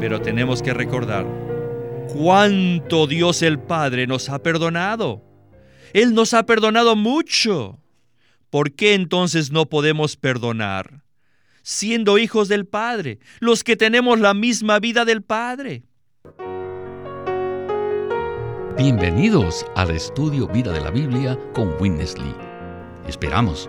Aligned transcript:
Pero 0.00 0.22
tenemos 0.22 0.62
que 0.62 0.72
recordar 0.72 1.26
cuánto 2.12 3.06
Dios 3.06 3.42
el 3.42 3.58
Padre 3.58 4.06
nos 4.06 4.28
ha 4.28 4.38
perdonado. 4.40 5.22
Él 5.92 6.14
nos 6.14 6.34
ha 6.34 6.46
perdonado 6.46 6.96
mucho. 6.96 7.80
¿Por 8.50 8.72
qué 8.72 8.94
entonces 8.94 9.50
no 9.50 9.66
podemos 9.66 10.16
perdonar? 10.16 11.02
Siendo 11.62 12.16
hijos 12.18 12.48
del 12.48 12.66
Padre, 12.66 13.18
los 13.40 13.64
que 13.64 13.76
tenemos 13.76 14.20
la 14.20 14.32
misma 14.34 14.78
vida 14.78 15.04
del 15.04 15.22
Padre. 15.22 15.84
Bienvenidos 18.78 19.66
al 19.74 19.90
estudio 19.90 20.46
Vida 20.46 20.72
de 20.72 20.80
la 20.80 20.90
Biblia 20.90 21.36
con 21.52 21.74
Winnesley. 21.80 22.32
Esperamos 23.08 23.68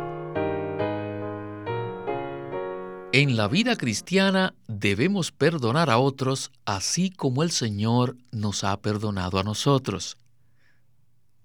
En 3.13 3.35
la 3.35 3.49
vida 3.49 3.75
cristiana 3.75 4.53
debemos 4.69 5.33
perdonar 5.33 5.89
a 5.89 5.97
otros 5.97 6.49
así 6.63 7.09
como 7.09 7.43
el 7.43 7.51
Señor 7.51 8.15
nos 8.31 8.63
ha 8.63 8.79
perdonado 8.81 9.37
a 9.37 9.43
nosotros. 9.43 10.17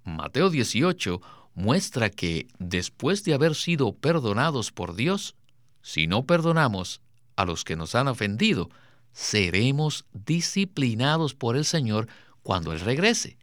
Mateo 0.04 0.48
18 0.48 1.20
muestra 1.54 2.08
que 2.08 2.46
después 2.60 3.24
de 3.24 3.34
haber 3.34 3.56
sido 3.56 3.92
perdonados 3.96 4.70
por 4.70 4.94
Dios, 4.94 5.34
si 5.82 6.06
no 6.06 6.24
perdonamos 6.24 7.00
a 7.34 7.44
los 7.44 7.64
que 7.64 7.74
nos 7.74 7.96
han 7.96 8.06
ofendido, 8.06 8.70
seremos 9.12 10.04
disciplinados 10.12 11.34
por 11.34 11.56
el 11.56 11.64
Señor 11.64 12.06
cuando 12.44 12.72
Él 12.72 12.78
regrese. 12.78 13.38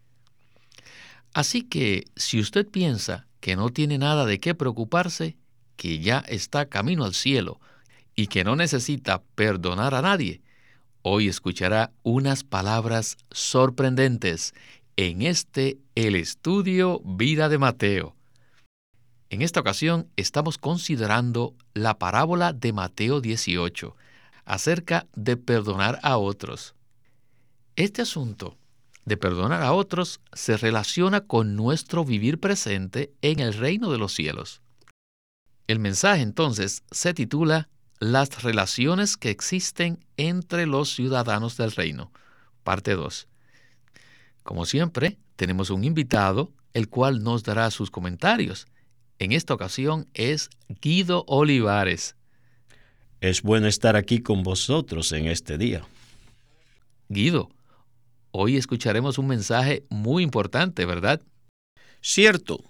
Así 1.33 1.63
que 1.63 2.05
si 2.15 2.39
usted 2.39 2.65
piensa 2.69 3.27
que 3.41 3.57
no 3.57 3.69
tiene 3.69 3.97
nada 3.97 4.25
de 4.25 4.39
qué 4.39 4.55
preocuparse, 4.55 5.35
que 5.75 5.99
ya 5.99 6.19
está 6.19 6.67
camino 6.67 7.03
al 7.03 7.15
cielo, 7.15 7.59
y 8.15 8.27
que 8.27 8.43
no 8.43 8.55
necesita 8.55 9.21
perdonar 9.35 9.95
a 9.95 10.01
nadie, 10.01 10.41
hoy 11.01 11.27
escuchará 11.27 11.91
unas 12.03 12.43
palabras 12.43 13.17
sorprendentes 13.31 14.53
en 14.95 15.21
este 15.21 15.77
El 15.95 16.15
Estudio 16.15 17.01
Vida 17.03 17.49
de 17.49 17.57
Mateo. 17.57 18.15
En 19.29 19.41
esta 19.41 19.61
ocasión 19.61 20.07
estamos 20.15 20.57
considerando 20.57 21.55
la 21.73 21.97
parábola 21.97 22.53
de 22.53 22.71
Mateo 22.71 23.19
18 23.19 23.95
acerca 24.45 25.07
de 25.15 25.37
perdonar 25.37 25.99
a 26.03 26.17
otros. 26.17 26.75
Este 27.75 28.03
asunto 28.03 28.57
de 29.05 29.17
perdonar 29.17 29.63
a 29.63 29.73
otros 29.73 30.21
se 30.33 30.55
relaciona 30.57 31.21
con 31.21 31.55
nuestro 31.55 32.05
vivir 32.05 32.39
presente 32.39 33.11
en 33.21 33.39
el 33.39 33.53
reino 33.53 33.91
de 33.91 33.97
los 33.97 34.13
cielos. 34.13 34.61
El 35.67 35.79
mensaje 35.79 36.21
entonces 36.21 36.83
se 36.91 37.13
titula 37.13 37.69
las 38.03 38.43
relaciones 38.43 39.15
que 39.15 39.29
existen 39.29 40.03
entre 40.17 40.65
los 40.65 40.93
ciudadanos 40.93 41.55
del 41.55 41.71
reino. 41.71 42.11
Parte 42.63 42.95
2. 42.95 43.27
Como 44.43 44.65
siempre, 44.65 45.17
tenemos 45.37 45.69
un 45.69 45.85
invitado, 45.85 46.51
el 46.73 46.89
cual 46.89 47.23
nos 47.23 47.43
dará 47.43 47.71
sus 47.71 47.89
comentarios. 47.89 48.67
En 49.19 49.31
esta 49.31 49.53
ocasión 49.53 50.07
es 50.13 50.49
Guido 50.67 51.23
Olivares. 51.27 52.17
Es 53.21 53.41
bueno 53.41 53.67
estar 53.67 53.95
aquí 53.95 54.19
con 54.19 54.43
vosotros 54.43 55.13
en 55.13 55.27
este 55.27 55.57
día. 55.57 55.85
Guido, 57.07 57.51
hoy 58.31 58.57
escucharemos 58.57 59.17
un 59.17 59.27
mensaje 59.27 59.85
muy 59.89 60.23
importante, 60.23 60.85
¿verdad? 60.85 61.21
Cierto. 62.01 62.69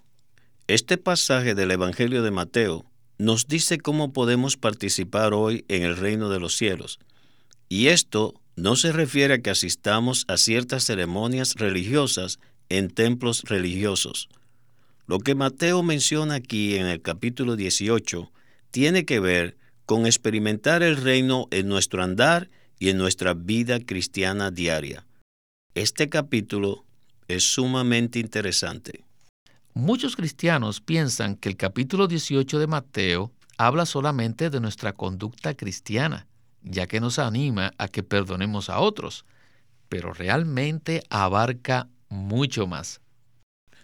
Este 0.67 0.97
pasaje 0.97 1.55
del 1.55 1.71
Evangelio 1.71 2.21
de 2.21 2.29
Mateo 2.29 2.85
nos 3.17 3.47
dice 3.47 3.77
cómo 3.77 4.13
podemos 4.13 4.57
participar 4.57 5.33
hoy 5.33 5.65
en 5.67 5.83
el 5.83 5.97
reino 5.97 6.29
de 6.29 6.39
los 6.39 6.55
cielos. 6.55 6.99
Y 7.69 7.87
esto 7.87 8.33
no 8.55 8.75
se 8.75 8.91
refiere 8.91 9.35
a 9.35 9.41
que 9.41 9.49
asistamos 9.49 10.25
a 10.27 10.37
ciertas 10.37 10.83
ceremonias 10.83 11.55
religiosas 11.55 12.39
en 12.69 12.89
templos 12.89 13.43
religiosos. 13.43 14.29
Lo 15.05 15.19
que 15.19 15.35
Mateo 15.35 15.83
menciona 15.83 16.35
aquí 16.35 16.75
en 16.75 16.85
el 16.85 17.01
capítulo 17.01 17.55
18 17.55 18.31
tiene 18.71 19.05
que 19.05 19.19
ver 19.19 19.57
con 19.85 20.05
experimentar 20.05 20.81
el 20.81 20.97
reino 20.97 21.47
en 21.51 21.67
nuestro 21.67 22.03
andar 22.03 22.49
y 22.79 22.89
en 22.89 22.97
nuestra 22.97 23.33
vida 23.33 23.79
cristiana 23.79 24.49
diaria. 24.49 25.05
Este 25.75 26.09
capítulo 26.09 26.85
es 27.27 27.43
sumamente 27.43 28.19
interesante. 28.19 29.03
Muchos 29.75 30.15
cristianos 30.15 30.81
piensan 30.81 31.35
que 31.35 31.49
el 31.49 31.57
capítulo 31.57 32.07
18 32.07 32.59
de 32.59 32.67
Mateo 32.67 33.33
habla 33.57 33.87
solamente 33.87 34.51
de 34.51 34.59
nuestra 34.59 34.93
conducta 34.93 35.55
cristiana, 35.55 36.27
ya 36.61 36.85
que 36.85 36.99
nos 36.99 37.17
anima 37.17 37.73
a 37.79 37.87
que 37.87 38.03
perdonemos 38.03 38.69
a 38.69 38.79
otros, 38.79 39.25
pero 39.89 40.13
realmente 40.13 41.01
abarca 41.09 41.89
mucho 42.07 42.67
más. 42.67 43.01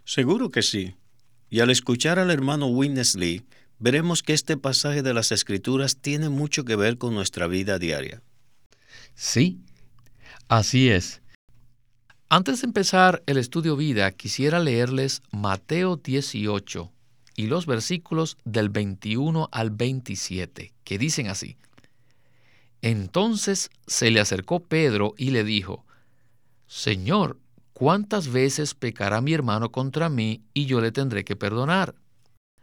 Seguro 0.06 0.52
que 0.52 0.62
sí. 0.62 0.96
Y 1.50 1.62
al 1.62 1.72
escuchar 1.72 2.20
al 2.20 2.30
hermano 2.30 2.68
Winnesley, 2.68 3.48
veremos 3.80 4.22
que 4.22 4.34
este 4.34 4.58
pasaje 4.58 5.02
de 5.02 5.16
las 5.16 5.32
Escrituras 5.32 5.98
tiene 5.98 6.30
mucho 6.30 6.66
que 6.66 6.76
ver 6.76 7.00
con 7.00 7.16
nuestra 7.16 7.48
vida 7.48 7.80
diaria. 7.80 8.22
Sí, 9.16 9.60
así 10.48 10.90
es. 10.90 11.24
Antes 12.32 12.62
de 12.62 12.68
empezar 12.68 13.24
el 13.26 13.38
estudio 13.38 13.76
vida, 13.76 14.12
quisiera 14.12 14.60
leerles 14.60 15.24
Mateo 15.32 15.96
18 15.96 16.92
y 17.36 17.48
los 17.48 17.66
versículos 17.66 18.38
del 18.46 18.70
21 18.70 19.50
al 19.52 19.72
27, 19.72 20.72
que 20.84 20.98
dicen 21.00 21.28
así. 21.28 21.58
Entonces 22.84 23.72
se 23.88 24.12
le 24.12 24.20
acercó 24.20 24.60
Pedro 24.60 25.16
y 25.18 25.32
le 25.32 25.44
dijo, 25.44 25.88
Señor, 26.68 27.40
¿cuántas 27.74 28.28
veces 28.28 28.76
pecará 28.76 29.22
mi 29.22 29.34
hermano 29.34 29.72
contra 29.72 30.08
mí 30.08 30.44
y 30.54 30.68
yo 30.68 30.82
le 30.82 30.92
tendré 30.92 31.26
que 31.26 31.36
perdonar? 31.36 31.96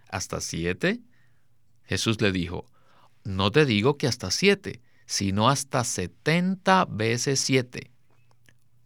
¿Hasta 0.09 0.41
siete? 0.41 1.01
Jesús 1.83 2.21
le 2.21 2.31
dijo, 2.31 2.67
No 3.25 3.51
te 3.51 3.67
digo 3.67 3.99
que 3.99 4.07
hasta 4.07 4.31
siete, 4.31 4.81
sino 5.07 5.49
hasta 5.49 5.83
setenta 5.83 6.85
veces 6.85 7.41
siete. 7.41 7.96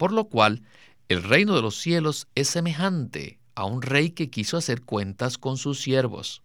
Por 0.00 0.12
lo 0.12 0.30
cual, 0.30 0.62
el 1.10 1.22
reino 1.22 1.54
de 1.54 1.60
los 1.60 1.76
cielos 1.76 2.26
es 2.34 2.48
semejante 2.48 3.38
a 3.54 3.66
un 3.66 3.82
rey 3.82 4.12
que 4.12 4.30
quiso 4.30 4.56
hacer 4.56 4.80
cuentas 4.80 5.36
con 5.36 5.58
sus 5.58 5.82
siervos. 5.82 6.42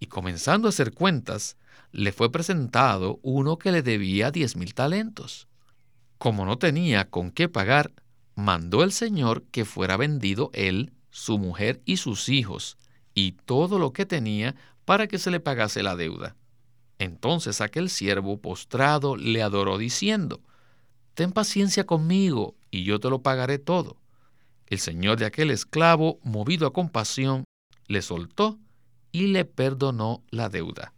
Y 0.00 0.06
comenzando 0.06 0.66
a 0.66 0.70
hacer 0.70 0.94
cuentas, 0.94 1.58
le 1.92 2.10
fue 2.10 2.32
presentado 2.32 3.20
uno 3.20 3.58
que 3.58 3.70
le 3.70 3.82
debía 3.82 4.30
diez 4.30 4.56
mil 4.56 4.72
talentos. 4.72 5.46
Como 6.16 6.46
no 6.46 6.56
tenía 6.56 7.10
con 7.10 7.32
qué 7.32 7.50
pagar, 7.50 7.92
mandó 8.34 8.82
el 8.82 8.92
Señor 8.92 9.42
que 9.50 9.66
fuera 9.66 9.98
vendido 9.98 10.48
él, 10.54 10.94
su 11.10 11.38
mujer 11.38 11.82
y 11.84 11.98
sus 11.98 12.30
hijos, 12.30 12.78
y 13.12 13.32
todo 13.32 13.78
lo 13.78 13.92
que 13.92 14.06
tenía 14.06 14.54
para 14.86 15.06
que 15.06 15.18
se 15.18 15.30
le 15.30 15.38
pagase 15.38 15.82
la 15.82 15.96
deuda. 15.96 16.34
Entonces 16.98 17.60
aquel 17.60 17.90
siervo 17.90 18.40
postrado 18.40 19.18
le 19.18 19.42
adoró 19.42 19.76
diciendo, 19.76 20.40
Ten 21.14 21.32
paciencia 21.32 21.86
conmigo, 21.86 22.54
y 22.70 22.84
yo 22.84 23.00
te 23.00 23.08
lo 23.08 23.22
pagaré 23.22 23.58
todo. 23.58 23.96
El 24.66 24.80
señor 24.80 25.18
de 25.18 25.26
aquel 25.26 25.50
esclavo, 25.50 26.18
movido 26.22 26.66
a 26.66 26.72
compasión, 26.72 27.44
le 27.86 28.02
soltó 28.02 28.58
y 29.12 29.28
le 29.28 29.44
perdonó 29.44 30.22
la 30.30 30.48
deuda. 30.48 30.92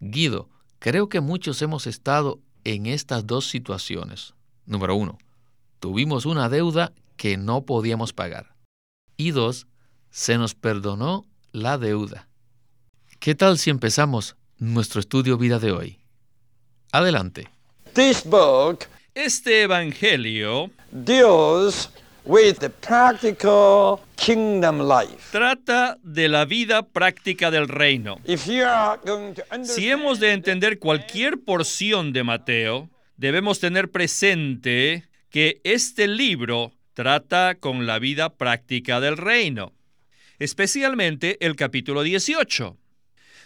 Guido, 0.00 0.48
creo 0.78 1.08
que 1.08 1.20
muchos 1.20 1.60
hemos 1.60 1.86
estado 1.86 2.40
en 2.64 2.86
estas 2.86 3.26
dos 3.26 3.48
situaciones. 3.48 4.34
Número 4.64 4.96
uno, 4.96 5.18
tuvimos 5.78 6.24
una 6.24 6.48
deuda 6.48 6.92
que 7.16 7.36
no 7.36 7.64
podíamos 7.66 8.12
pagar. 8.12 8.54
Y 9.16 9.32
dos, 9.32 9.66
se 10.10 10.38
nos 10.38 10.54
perdonó 10.54 11.26
la 11.52 11.76
deuda. 11.76 12.28
¿Qué 13.18 13.34
tal 13.34 13.58
si 13.58 13.70
empezamos 13.70 14.36
nuestro 14.58 15.00
estudio 15.00 15.36
vida 15.36 15.58
de 15.58 15.72
hoy? 15.72 15.98
Adelante. 16.92 17.50
Este 19.14 19.62
evangelio 19.62 20.70
deals 20.90 21.90
with 22.24 22.58
the 22.58 22.70
practical 22.70 24.00
kingdom 24.16 24.80
life. 24.80 25.30
Trata 25.30 25.98
de 26.02 26.28
la 26.28 26.44
vida 26.44 26.82
práctica 26.82 27.50
del 27.50 27.68
reino. 27.68 28.18
Si 29.62 29.90
hemos 29.90 30.20
de 30.20 30.32
entender 30.32 30.78
cualquier 30.78 31.38
porción 31.38 32.12
de 32.12 32.24
Mateo, 32.24 32.90
debemos 33.16 33.60
tener 33.60 33.90
presente 33.90 35.04
que 35.30 35.60
este 35.64 36.08
libro 36.08 36.72
trata 36.94 37.56
con 37.56 37.86
la 37.86 37.98
vida 37.98 38.30
práctica 38.30 39.00
del 39.00 39.16
reino. 39.16 39.72
especialmente 40.38 41.38
el 41.44 41.56
capítulo 41.56 42.02
18. 42.02 42.76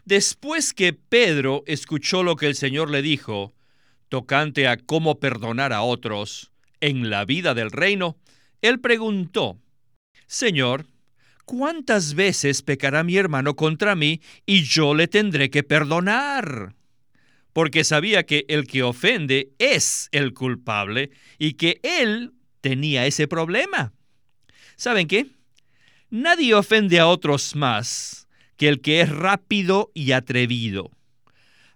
Después 0.04 0.72
que 0.72 0.92
Pedro 0.92 1.62
escuchó 1.66 2.22
lo 2.22 2.36
que 2.36 2.46
el 2.46 2.54
Señor 2.54 2.90
le 2.90 3.02
dijo, 3.02 3.52
tocante 4.08 4.66
a 4.68 4.76
cómo 4.76 5.18
perdonar 5.18 5.72
a 5.72 5.82
otros 5.82 6.50
en 6.80 7.10
la 7.10 7.24
vida 7.24 7.54
del 7.54 7.70
reino, 7.70 8.16
él 8.62 8.80
preguntó, 8.80 9.58
Señor, 10.26 10.86
¿cuántas 11.44 12.14
veces 12.14 12.62
pecará 12.62 13.02
mi 13.02 13.16
hermano 13.16 13.56
contra 13.56 13.94
mí 13.94 14.20
y 14.46 14.62
yo 14.64 14.94
le 14.94 15.08
tendré 15.08 15.50
que 15.50 15.62
perdonar? 15.62 16.74
Porque 17.52 17.84
sabía 17.84 18.24
que 18.24 18.44
el 18.48 18.66
que 18.66 18.82
ofende 18.82 19.50
es 19.58 20.08
el 20.12 20.34
culpable 20.34 21.10
y 21.38 21.54
que 21.54 21.80
él 21.82 22.32
tenía 22.60 23.06
ese 23.06 23.26
problema. 23.26 23.92
¿Saben 24.76 25.08
qué? 25.08 25.26
Nadie 26.10 26.54
ofende 26.54 27.00
a 27.00 27.08
otros 27.08 27.56
más 27.56 28.28
que 28.56 28.68
el 28.68 28.80
que 28.80 29.00
es 29.00 29.08
rápido 29.08 29.90
y 29.94 30.12
atrevido. 30.12 30.90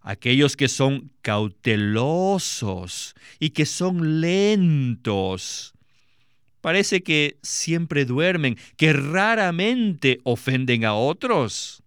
Aquellos 0.02 0.56
que 0.56 0.68
son 0.68 1.12
cautelosos 1.22 3.14
y 3.38 3.50
que 3.50 3.66
son 3.66 4.20
lentos. 4.20 5.74
Parece 6.60 7.02
que 7.02 7.38
siempre 7.42 8.04
duermen, 8.04 8.58
que 8.76 8.92
raramente 8.92 10.20
ofenden 10.24 10.84
a 10.84 10.94
otros. 10.94 11.82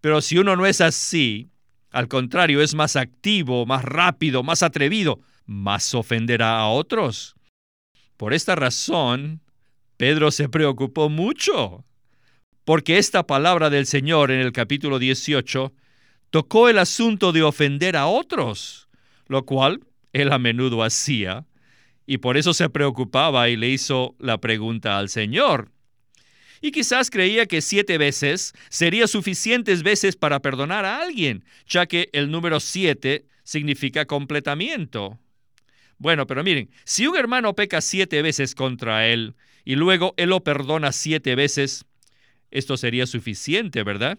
Pero 0.00 0.20
si 0.20 0.38
uno 0.38 0.56
no 0.56 0.66
es 0.66 0.80
así, 0.80 1.48
al 1.90 2.08
contrario, 2.08 2.60
es 2.60 2.74
más 2.74 2.96
activo, 2.96 3.66
más 3.66 3.84
rápido, 3.84 4.42
más 4.42 4.62
atrevido, 4.62 5.20
más 5.46 5.94
ofenderá 5.94 6.58
a 6.58 6.68
otros. 6.68 7.36
Por 8.16 8.34
esta 8.34 8.54
razón, 8.54 9.40
Pedro 9.96 10.30
se 10.30 10.48
preocupó 10.48 11.08
mucho 11.08 11.84
porque 12.64 12.98
esta 12.98 13.26
palabra 13.26 13.70
del 13.70 13.86
Señor 13.86 14.30
en 14.30 14.40
el 14.40 14.52
capítulo 14.52 14.98
18 14.98 15.72
tocó 16.34 16.68
el 16.68 16.78
asunto 16.78 17.30
de 17.30 17.44
ofender 17.44 17.96
a 17.96 18.08
otros, 18.08 18.88
lo 19.28 19.46
cual 19.46 19.86
él 20.12 20.32
a 20.32 20.38
menudo 20.40 20.82
hacía, 20.82 21.46
y 22.08 22.18
por 22.18 22.36
eso 22.36 22.52
se 22.52 22.68
preocupaba 22.68 23.48
y 23.50 23.56
le 23.56 23.68
hizo 23.68 24.16
la 24.18 24.38
pregunta 24.38 24.98
al 24.98 25.10
Señor. 25.10 25.70
Y 26.60 26.72
quizás 26.72 27.08
creía 27.08 27.46
que 27.46 27.60
siete 27.60 27.98
veces 27.98 28.52
sería 28.68 29.06
suficientes 29.06 29.84
veces 29.84 30.16
para 30.16 30.40
perdonar 30.40 30.84
a 30.84 31.02
alguien, 31.02 31.44
ya 31.68 31.86
que 31.86 32.10
el 32.12 32.32
número 32.32 32.58
siete 32.58 33.26
significa 33.44 34.04
completamiento. 34.04 35.20
Bueno, 35.98 36.26
pero 36.26 36.42
miren, 36.42 36.68
si 36.82 37.06
un 37.06 37.16
hermano 37.16 37.54
peca 37.54 37.80
siete 37.80 38.22
veces 38.22 38.56
contra 38.56 39.06
él 39.06 39.36
y 39.64 39.76
luego 39.76 40.14
él 40.16 40.30
lo 40.30 40.42
perdona 40.42 40.90
siete 40.90 41.36
veces, 41.36 41.84
esto 42.50 42.76
sería 42.76 43.06
suficiente, 43.06 43.84
¿verdad? 43.84 44.18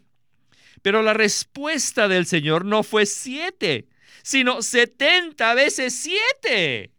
Pero 0.81 1.01
la 1.01 1.13
respuesta 1.13 2.07
del 2.07 2.25
Señor 2.25 2.65
no 2.65 2.83
fue 2.83 3.05
siete, 3.05 3.87
sino 4.23 4.61
setenta 4.61 5.53
veces 5.53 5.93
siete. 5.95 6.91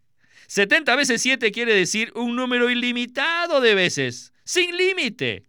Setenta 0.47 0.95
veces 0.95 1.21
siete 1.21 1.51
quiere 1.51 1.73
decir 1.73 2.11
un 2.15 2.35
número 2.35 2.69
ilimitado 2.69 3.59
de 3.59 3.75
veces, 3.75 4.33
sin 4.43 4.77
límite, 4.77 5.43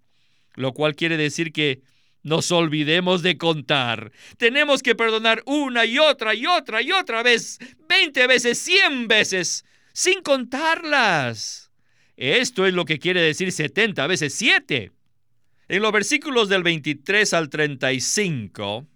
lo 0.54 0.72
cual 0.72 0.96
quiere 0.96 1.16
decir 1.16 1.52
que 1.52 1.82
nos 2.24 2.50
olvidemos 2.50 3.22
de 3.22 3.38
contar. 3.38 4.10
Tenemos 4.38 4.82
que 4.82 4.96
perdonar 4.96 5.42
una 5.46 5.86
y 5.86 5.98
otra 5.98 6.34
y 6.34 6.46
otra 6.46 6.82
y 6.82 6.90
otra 6.90 7.22
vez, 7.22 7.58
veinte 7.88 8.26
veces, 8.26 8.58
cien 8.58 9.06
veces, 9.06 9.64
sin 9.92 10.20
contarlas. 10.22 11.70
Esto 12.16 12.66
es 12.66 12.74
lo 12.74 12.84
que 12.84 12.98
quiere 12.98 13.22
decir 13.22 13.52
setenta 13.52 14.08
veces 14.08 14.34
siete. 14.34 14.90
En 15.70 15.82
los 15.82 15.92
versículos 15.92 16.48
del 16.48 16.62
23 16.62 17.34
al 17.34 17.50
35, 17.50 18.86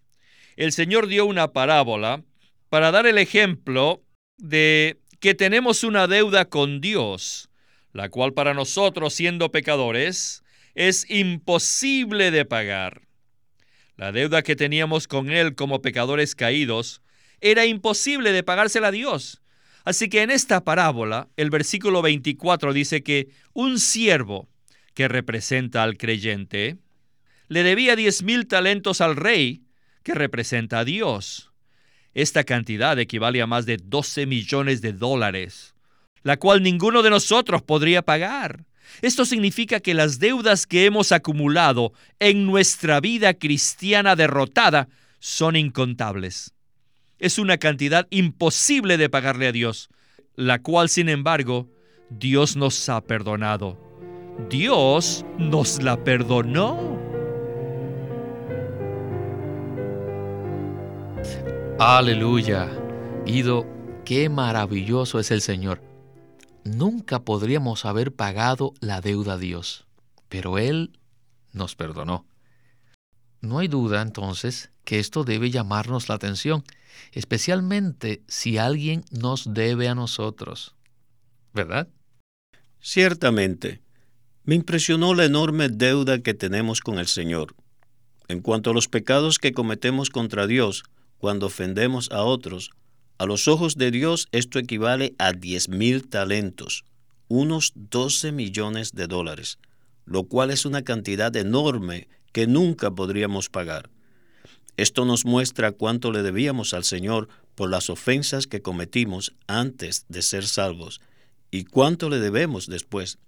el 0.57 0.73
Señor 0.73 1.07
dio 1.07 1.27
una 1.27 1.53
parábola 1.53 2.25
para 2.71 2.91
dar 2.91 3.07
el 3.07 3.19
ejemplo 3.19 4.03
de 4.39 4.99
que 5.21 5.35
tenemos 5.35 5.85
una 5.85 6.07
deuda 6.07 6.47
con 6.47 6.81
Dios, 6.81 7.51
la 7.93 8.09
cual 8.09 8.33
para 8.33 8.55
nosotros, 8.55 9.13
siendo 9.13 9.53
pecadores, 9.53 10.45
es 10.75 11.05
imposible 11.11 12.31
de 12.31 12.47
pagar. 12.47 13.03
La 13.99 14.11
deuda 14.11 14.41
que 14.41 14.57
teníamos 14.57 15.07
con 15.07 15.31
Él 15.31 15.55
como 15.55 15.83
pecadores 15.83 16.35
caídos 16.35 17.03
era 17.43 17.67
imposible 17.67 18.33
de 18.33 18.45
pagársela 18.45 18.89
a 18.89 18.93
Dios. 18.93 19.43
Así 19.85 20.09
que 20.09 20.23
en 20.23 20.31
esta 20.31 20.65
parábola, 20.65 21.29
el 21.37 21.51
versículo 21.51 22.01
24 22.01 22.73
dice 22.73 23.03
que 23.03 23.29
un 23.53 23.79
siervo 23.79 24.49
que 24.95 25.09
representa 25.09 25.83
al 25.83 25.97
creyente, 25.97 26.79
le 27.49 27.63
debía 27.63 27.97
diez 27.97 28.23
mil 28.23 28.47
talentos 28.47 29.01
al 29.01 29.17
rey, 29.17 29.63
que 30.03 30.15
representa 30.15 30.81
a 30.81 30.85
Dios. 30.85 31.53
Esta 32.15 32.45
cantidad 32.45 32.99
equivale 32.99 33.41
a 33.41 33.47
más 33.47 33.67
de 33.67 33.79
12 33.79 34.27
millones 34.27 34.83
de 34.83 34.93
dólares, 34.93 35.75
la 36.23 36.37
cual 36.37 36.63
ninguno 36.63 37.03
de 37.03 37.11
nosotros 37.11 37.63
podría 37.63 38.03
pagar. 38.03 38.65
Esto 39.01 39.25
significa 39.25 39.81
que 39.81 39.95
las 39.95 40.19
deudas 40.19 40.67
que 40.67 40.85
hemos 40.85 41.13
acumulado 41.13 41.93
en 42.19 42.47
nuestra 42.47 43.01
vida 43.01 43.35
cristiana 43.35 44.17
derrotada 44.17 44.89
son 45.19 45.57
incontables. 45.57 46.53
Es 47.19 47.39
una 47.39 47.57
cantidad 47.57 48.07
imposible 48.11 48.99
de 48.99 49.09
pagarle 49.09 49.47
a 49.47 49.53
Dios, 49.53 49.89
la 50.35 50.61
cual, 50.61 50.89
sin 50.89 51.09
embargo, 51.09 51.71
Dios 52.11 52.57
nos 52.57 52.89
ha 52.89 53.01
perdonado. 53.01 53.92
Dios 54.49 55.25
nos 55.39 55.83
la 55.83 56.03
perdonó. 56.03 56.99
Aleluya. 61.79 62.71
Ido, 63.27 63.67
qué 64.05 64.29
maravilloso 64.29 65.19
es 65.19 65.31
el 65.31 65.41
Señor. 65.41 65.83
Nunca 66.65 67.21
podríamos 67.21 67.85
haber 67.85 68.15
pagado 68.15 68.73
la 68.81 69.01
deuda 69.01 69.35
a 69.35 69.39
Dios, 69.39 69.87
pero 70.29 70.59
Él 70.59 70.99
nos 71.53 71.75
perdonó. 71.75 72.25
No 73.41 73.59
hay 73.59 73.69
duda 73.69 74.01
entonces 74.01 74.71
que 74.85 74.99
esto 74.99 75.25
debe 75.25 75.51
llamarnos 75.51 76.09
la 76.09 76.15
atención, 76.15 76.63
especialmente 77.13 78.23
si 78.29 78.59
alguien 78.59 79.05
nos 79.11 79.53
debe 79.53 79.89
a 79.89 79.95
nosotros. 79.95 80.77
¿Verdad? 81.53 81.89
Ciertamente. 82.81 83.83
Me 84.45 84.57
impresionó 84.57 85.15
la 85.15 85.25
enorme 85.25 85.69
deuda 85.69 86.19
que 86.19 86.35
tenemos 86.35 86.81
con 86.81 86.99
el 86.99 87.07
Señor. 87.07 87.55
En 88.27 88.41
cuanto 88.41 88.71
a 88.71 88.75
los 88.75 88.89
pecados 88.89 89.39
que 89.39 89.53
cometemos 89.53 90.11
contra 90.11 90.49
Dios 90.49 90.83
cuando 91.19 91.47
ofendemos 91.47 92.11
a 92.11 92.25
otros, 92.25 92.73
a 93.19 93.27
los 93.27 93.47
ojos 93.47 93.77
de 93.77 93.93
Dios 93.93 94.27
esto 94.33 94.59
equivale 94.59 95.15
a 95.19 95.33
diez 95.33 95.69
mil 95.69 96.09
talentos, 96.09 96.85
unos 97.29 97.73
12 97.77 98.33
millones 98.33 98.93
de 98.93 99.07
dólares, 99.07 99.59
lo 100.07 100.25
cual 100.25 100.51
es 100.51 100.67
una 100.67 100.83
cantidad 100.83 101.35
enorme 101.37 102.09
que 102.33 102.49
nunca 102.49 102.91
podríamos 102.91 103.49
pagar. 103.49 103.91
Esto 104.77 105.05
nos 105.05 105.25
muestra 105.25 105.71
cuánto 105.71 106.11
le 106.11 106.23
debíamos 106.23 106.75
al 106.75 106.83
Señor 106.83 107.29
por 107.55 107.71
las 107.71 107.91
ofensas 107.91 108.49
que 108.49 108.61
cometimos 108.61 109.37
antes 109.47 110.05
de 110.09 110.23
ser 110.23 110.49
salvos 110.49 111.01
y 111.53 111.65
cuánto 111.65 112.09
le 112.09 112.19
debemos 112.19 112.67
después 112.67 113.19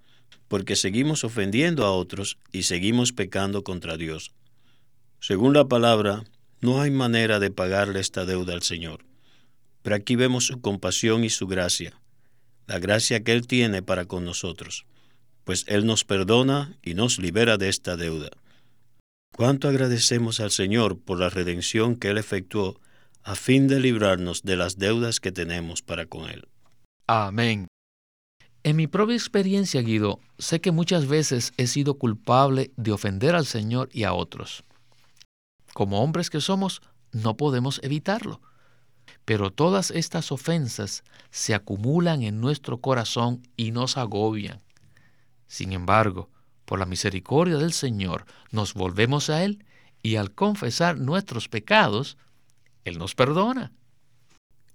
porque 0.49 0.77
seguimos 0.77 1.25
ofendiendo 1.25 1.85
a 1.85 1.93
otros 1.93 2.39
y 2.53 2.63
seguimos 2.63 3.13
pecando 3.13 3.65
contra 3.65 3.97
Dios. 3.97 4.33
Según 5.21 5.55
la 5.55 5.67
palabra, 5.67 6.25
no 6.61 6.81
hay 6.81 6.91
manera 6.91 7.41
de 7.41 7.51
pagarle 7.51 8.01
esta 8.01 8.25
deuda 8.25 8.55
al 8.55 8.63
Señor. 8.63 9.05
Pero 9.83 9.97
aquí 9.97 10.17
vemos 10.17 10.47
su 10.47 10.61
compasión 10.61 11.25
y 11.25 11.31
su 11.31 11.47
gracia, 11.47 12.01
la 12.67 12.79
gracia 12.79 13.23
que 13.23 13.33
Él 13.33 13.47
tiene 13.47 13.83
para 13.83 14.07
con 14.07 14.25
nosotros, 14.25 14.87
pues 15.45 15.65
Él 15.69 15.85
nos 15.85 16.05
perdona 16.05 16.77
y 16.83 16.95
nos 16.95 17.19
libera 17.19 17.59
de 17.59 17.69
esta 17.69 17.97
deuda. 17.97 18.31
Cuánto 19.37 19.69
agradecemos 19.69 20.41
al 20.41 20.51
Señor 20.51 20.99
por 20.99 21.21
la 21.21 21.29
redención 21.29 21.97
que 21.97 22.09
Él 22.09 22.19
efectuó 22.19 22.81
a 23.23 23.35
fin 23.35 23.69
de 23.69 23.81
librarnos 23.81 24.43
de 24.43 24.57
las 24.57 24.79
deudas 24.79 25.21
que 25.21 25.33
tenemos 25.33 25.83
para 25.83 26.07
con 26.07 26.31
Él. 26.31 26.47
Amén. 27.07 27.67
En 28.67 28.77
mi 28.77 28.87
propia 28.87 29.15
experiencia, 29.15 29.83
Guido, 29.83 30.21
sé 30.39 30.63
que 30.63 30.73
muchas 30.73 31.07
veces 31.07 31.53
he 31.59 31.67
sido 31.67 31.99
culpable 31.99 32.73
de 32.77 32.93
ofender 32.93 33.35
al 33.35 33.45
Señor 33.45 33.91
y 33.93 34.05
a 34.05 34.15
otros. 34.15 34.65
Como 35.75 36.03
hombres 36.03 36.31
que 36.31 36.41
somos, 36.41 36.81
no 37.13 37.37
podemos 37.37 37.79
evitarlo. 37.83 38.41
Pero 39.27 39.53
todas 39.53 39.91
estas 39.91 40.33
ofensas 40.33 41.05
se 41.31 41.55
acumulan 41.55 42.23
en 42.23 42.41
nuestro 42.41 42.81
corazón 42.81 43.47
y 43.55 43.71
nos 43.71 43.99
agobian. 43.99 44.63
Sin 45.47 45.73
embargo, 45.73 46.31
por 46.65 46.79
la 46.79 46.87
misericordia 46.87 47.59
del 47.59 47.75
Señor, 47.75 48.25
nos 48.51 48.73
volvemos 48.73 49.29
a 49.29 49.45
Él 49.45 49.63
y 50.03 50.17
al 50.17 50.33
confesar 50.33 50.99
nuestros 50.99 51.51
pecados, 51.51 52.17
Él 52.87 52.97
nos 52.97 53.15
perdona. 53.15 53.73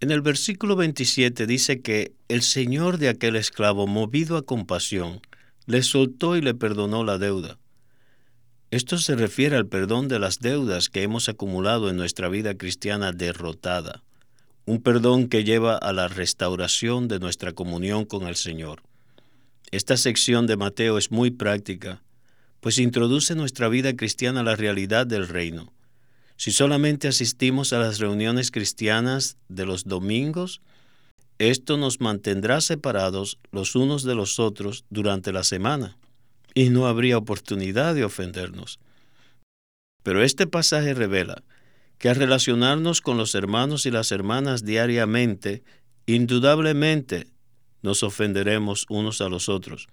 En 0.02 0.12
el 0.12 0.22
versículo 0.22 0.78
27 0.78 1.46
dice 1.46 1.82
que 1.82 2.14
el 2.30 2.42
señor 2.42 3.00
de 3.00 3.10
aquel 3.10 3.36
esclavo, 3.36 3.86
movido 3.86 4.38
a 4.38 4.46
compasión, 4.46 5.20
le 5.66 5.84
soltó 5.84 6.38
y 6.38 6.42
le 6.42 6.54
perdonó 6.54 7.04
la 7.04 7.18
deuda. 7.18 7.58
Esto 8.72 8.98
se 8.98 9.18
refiere 9.18 9.58
al 9.58 9.68
perdón 9.68 10.08
de 10.08 10.20
las 10.20 10.40
deudas 10.40 10.88
que 10.90 11.04
hemos 11.04 11.28
acumulado 11.28 11.90
en 11.90 11.98
nuestra 11.98 12.30
vida 12.30 12.56
cristiana 12.56 13.12
derrotada, 13.12 14.02
un 14.66 14.82
perdón 14.82 15.28
que 15.28 15.44
lleva 15.44 15.76
a 15.76 15.92
la 15.92 16.08
restauración 16.08 17.10
de 17.10 17.20
nuestra 17.20 17.52
comunión 17.52 18.06
con 18.06 18.26
el 18.26 18.38
Señor. 18.38 18.84
Esta 19.72 19.98
sección 19.98 20.48
de 20.48 20.56
Mateo 20.56 20.98
es 20.98 21.12
muy 21.12 21.30
práctica, 21.30 22.02
pues 22.62 22.78
introduce 22.78 23.36
nuestra 23.36 23.68
vida 23.68 23.94
cristiana 23.96 24.44
la 24.44 24.56
realidad 24.56 25.06
del 25.06 25.28
reino. 25.28 25.74
Si 26.40 26.54
solamente 26.54 27.10
asistimos 27.10 27.74
a 27.74 27.80
las 27.80 28.00
reuniones 28.00 28.50
cristianas 28.50 29.38
de 29.50 29.66
los 29.66 29.84
domingos, 29.84 30.62
esto 31.38 31.76
nos 31.76 32.00
mantendrá 32.00 32.62
separados 32.62 33.40
los 33.52 33.76
unos 33.76 34.04
de 34.04 34.16
los 34.16 34.40
otros 34.40 34.86
durante 34.90 35.34
la 35.34 35.44
semana 35.44 35.98
y 36.54 36.70
no 36.70 36.88
habría 36.88 37.18
oportunidad 37.18 37.94
de 37.94 38.06
ofendernos. 38.06 38.80
Pero 40.02 40.24
este 40.24 40.48
pasaje 40.48 40.94
revela 40.94 41.44
que 41.98 42.08
al 42.08 42.16
relacionarnos 42.16 43.02
con 43.02 43.18
los 43.18 43.36
hermanos 43.36 43.86
y 43.86 43.92
las 43.92 44.14
hermanas 44.14 44.64
diariamente, 44.64 45.62
indudablemente 46.06 47.28
nos 47.82 48.02
ofenderemos 48.02 48.86
unos 48.88 49.20
a 49.20 49.28
los 49.28 49.50
otros. 49.50 49.90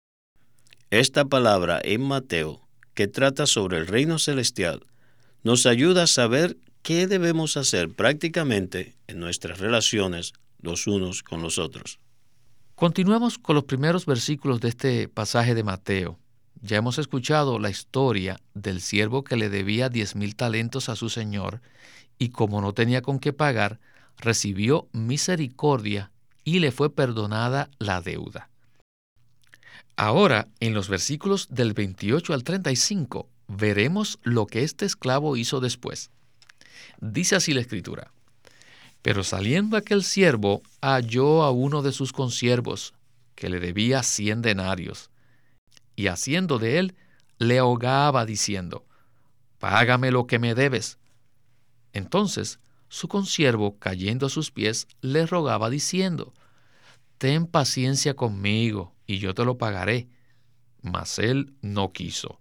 Esta 0.90 1.24
palabra 1.24 1.80
en 1.82 2.02
Mateo, 2.02 2.60
que 2.94 3.08
trata 3.08 3.46
sobre 3.46 3.78
el 3.78 3.88
reino 3.88 4.20
celestial, 4.20 4.86
nos 5.46 5.64
ayuda 5.64 6.02
a 6.02 6.06
saber 6.08 6.58
qué 6.82 7.06
debemos 7.06 7.56
hacer 7.56 7.94
prácticamente 7.94 8.96
en 9.06 9.20
nuestras 9.20 9.60
relaciones 9.60 10.32
los 10.60 10.88
unos 10.88 11.22
con 11.22 11.40
los 11.40 11.58
otros. 11.58 12.00
Continuamos 12.74 13.38
con 13.38 13.54
los 13.54 13.62
primeros 13.62 14.06
versículos 14.06 14.60
de 14.60 14.70
este 14.70 15.06
pasaje 15.06 15.54
de 15.54 15.62
Mateo. 15.62 16.18
Ya 16.62 16.78
hemos 16.78 16.98
escuchado 16.98 17.60
la 17.60 17.70
historia 17.70 18.40
del 18.54 18.80
siervo 18.80 19.22
que 19.22 19.36
le 19.36 19.48
debía 19.48 19.88
diez 19.88 20.16
mil 20.16 20.34
talentos 20.34 20.88
a 20.88 20.96
su 20.96 21.10
señor 21.10 21.62
y 22.18 22.30
como 22.30 22.60
no 22.60 22.72
tenía 22.72 23.00
con 23.00 23.20
qué 23.20 23.32
pagar, 23.32 23.78
recibió 24.16 24.88
misericordia 24.90 26.10
y 26.42 26.58
le 26.58 26.72
fue 26.72 26.92
perdonada 26.92 27.70
la 27.78 28.00
deuda. 28.00 28.50
Ahora, 29.94 30.48
en 30.58 30.74
los 30.74 30.88
versículos 30.88 31.46
del 31.50 31.72
28 31.72 32.34
al 32.34 32.42
35, 32.42 33.28
veremos 33.48 34.18
lo 34.22 34.46
que 34.46 34.62
este 34.62 34.84
esclavo 34.84 35.36
hizo 35.36 35.60
después. 35.60 36.10
Dice 37.00 37.36
así 37.36 37.52
la 37.52 37.60
escritura. 37.60 38.12
Pero 39.02 39.22
saliendo 39.22 39.76
aquel 39.76 40.02
siervo, 40.02 40.62
halló 40.80 41.42
a 41.42 41.50
uno 41.50 41.82
de 41.82 41.92
sus 41.92 42.12
consiervos, 42.12 42.94
que 43.34 43.48
le 43.48 43.60
debía 43.60 44.02
cien 44.02 44.42
denarios, 44.42 45.10
y 45.94 46.08
haciendo 46.08 46.58
de 46.58 46.78
él, 46.78 46.96
le 47.38 47.58
ahogaba 47.58 48.26
diciendo, 48.26 48.84
Págame 49.58 50.10
lo 50.10 50.26
que 50.26 50.38
me 50.38 50.54
debes. 50.54 50.98
Entonces 51.92 52.58
su 52.88 53.08
consiervo, 53.08 53.78
cayendo 53.78 54.26
a 54.26 54.30
sus 54.30 54.50
pies, 54.50 54.86
le 55.00 55.26
rogaba 55.26 55.70
diciendo, 55.70 56.32
Ten 57.18 57.46
paciencia 57.46 58.14
conmigo, 58.14 58.94
y 59.06 59.18
yo 59.18 59.34
te 59.34 59.44
lo 59.44 59.58
pagaré. 59.58 60.08
Mas 60.82 61.18
él 61.18 61.54
no 61.62 61.92
quiso, 61.92 62.40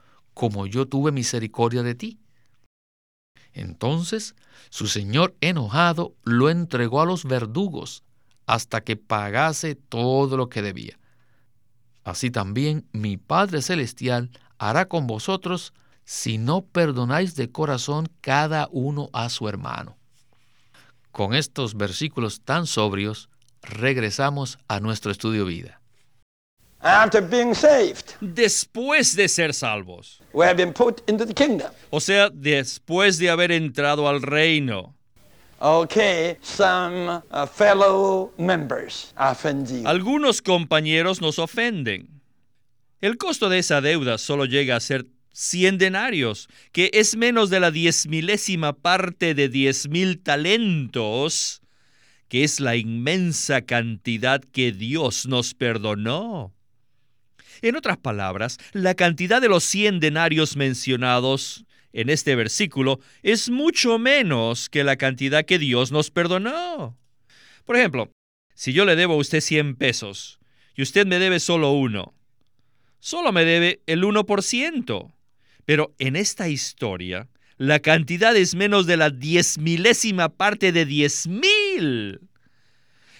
como 0.33 0.65
yo 0.65 0.87
tuve 0.87 1.11
misericordia 1.11 1.83
de 1.83 1.95
ti? 1.95 2.19
Entonces 3.53 4.35
su 4.69 4.87
señor 4.87 5.35
enojado 5.41 6.15
lo 6.23 6.49
entregó 6.49 7.01
a 7.01 7.05
los 7.05 7.25
verdugos 7.25 8.03
hasta 8.45 8.81
que 8.81 8.95
pagase 8.95 9.75
todo 9.75 10.37
lo 10.37 10.49
que 10.49 10.61
debía. 10.61 10.97
Así 12.03 12.31
también 12.31 12.87
mi 12.91 13.17
Padre 13.17 13.61
Celestial 13.61 14.31
hará 14.57 14.87
con 14.87 15.07
vosotros 15.07 15.73
si 16.03 16.37
no 16.37 16.61
perdonáis 16.61 17.35
de 17.35 17.51
corazón 17.51 18.09
cada 18.21 18.67
uno 18.71 19.09
a 19.13 19.29
su 19.29 19.47
hermano. 19.47 19.97
Con 21.11 21.33
estos 21.33 21.75
versículos 21.75 22.41
tan 22.41 22.65
sobrios, 22.65 23.29
regresamos 23.61 24.57
a 24.67 24.79
nuestro 24.79 25.11
estudio 25.11 25.45
vida. 25.45 25.80
After 26.83 27.21
being 27.21 27.53
saved, 27.53 28.15
Después 28.21 29.15
de 29.15 29.27
ser 29.27 29.53
salvos. 29.53 30.19
we 30.33 30.45
have 30.45 30.57
been 30.57 30.73
put 30.73 31.01
into 31.07 31.25
the 31.25 31.33
kingdom. 31.33 31.71
O 31.91 31.99
sea, 31.99 32.29
después 32.31 33.17
de 33.19 33.29
haber 33.29 33.51
entrado 33.51 34.07
al 34.07 34.21
reino. 34.21 34.95
Okay, 35.59 36.37
some 36.41 37.21
uh, 37.29 37.45
fellow 37.45 38.31
members 38.39 39.13
offend 39.15 39.67
you. 39.69 39.87
Algunos 39.87 40.41
compañeros 40.41 41.21
nos 41.21 41.37
ofenden. 41.37 42.07
El 42.99 43.17
costo 43.17 43.47
de 43.47 43.59
esa 43.59 43.79
deuda 43.79 44.17
solo 44.17 44.45
llega 44.45 44.75
a 44.75 44.79
ser 44.79 45.05
100 45.33 45.77
denarios, 45.77 46.49
que 46.71 46.89
es 46.93 47.15
menos 47.15 47.51
de 47.51 47.59
la 47.59 47.69
diez 47.69 48.07
milésima 48.07 48.73
parte 48.73 49.35
de 49.35 49.49
diez 49.49 49.87
mil 49.87 50.19
talentos, 50.21 51.61
que 52.27 52.43
es 52.43 52.59
la 52.59 52.75
inmensa 52.75 53.61
cantidad 53.61 54.41
que 54.41 54.71
Dios 54.71 55.27
nos 55.27 55.53
perdonó. 55.53 56.53
En 57.61 57.75
otras 57.75 57.97
palabras, 57.97 58.57
la 58.73 58.95
cantidad 58.95 59.39
de 59.39 59.49
los 59.49 59.63
100 59.63 59.99
denarios 59.99 60.57
mencionados 60.57 61.65
en 61.93 62.09
este 62.09 62.35
versículo 62.35 62.99
es 63.21 63.49
mucho 63.49 63.99
menos 63.99 64.69
que 64.69 64.83
la 64.83 64.95
cantidad 64.95 65.45
que 65.45 65.59
Dios 65.59 65.91
nos 65.91 66.09
perdonó. 66.09 66.97
Por 67.65 67.75
ejemplo, 67.75 68.09
si 68.55 68.73
yo 68.73 68.85
le 68.85 68.95
debo 68.95 69.13
a 69.13 69.17
usted 69.17 69.41
100 69.41 69.75
pesos 69.75 70.39
y 70.75 70.81
usted 70.81 71.05
me 71.05 71.19
debe 71.19 71.39
solo 71.39 71.71
uno, 71.71 72.15
solo 72.99 73.31
me 73.31 73.45
debe 73.45 73.81
el 73.85 74.03
1%. 74.03 75.13
Pero 75.65 75.93
en 75.99 76.15
esta 76.15 76.49
historia, 76.49 77.29
la 77.57 77.79
cantidad 77.79 78.35
es 78.35 78.55
menos 78.55 78.87
de 78.87 78.97
la 78.97 79.11
diez 79.11 79.59
milésima 79.59 80.29
parte 80.29 80.71
de 80.71 80.85
diez 80.85 81.27
mil. 81.27 82.21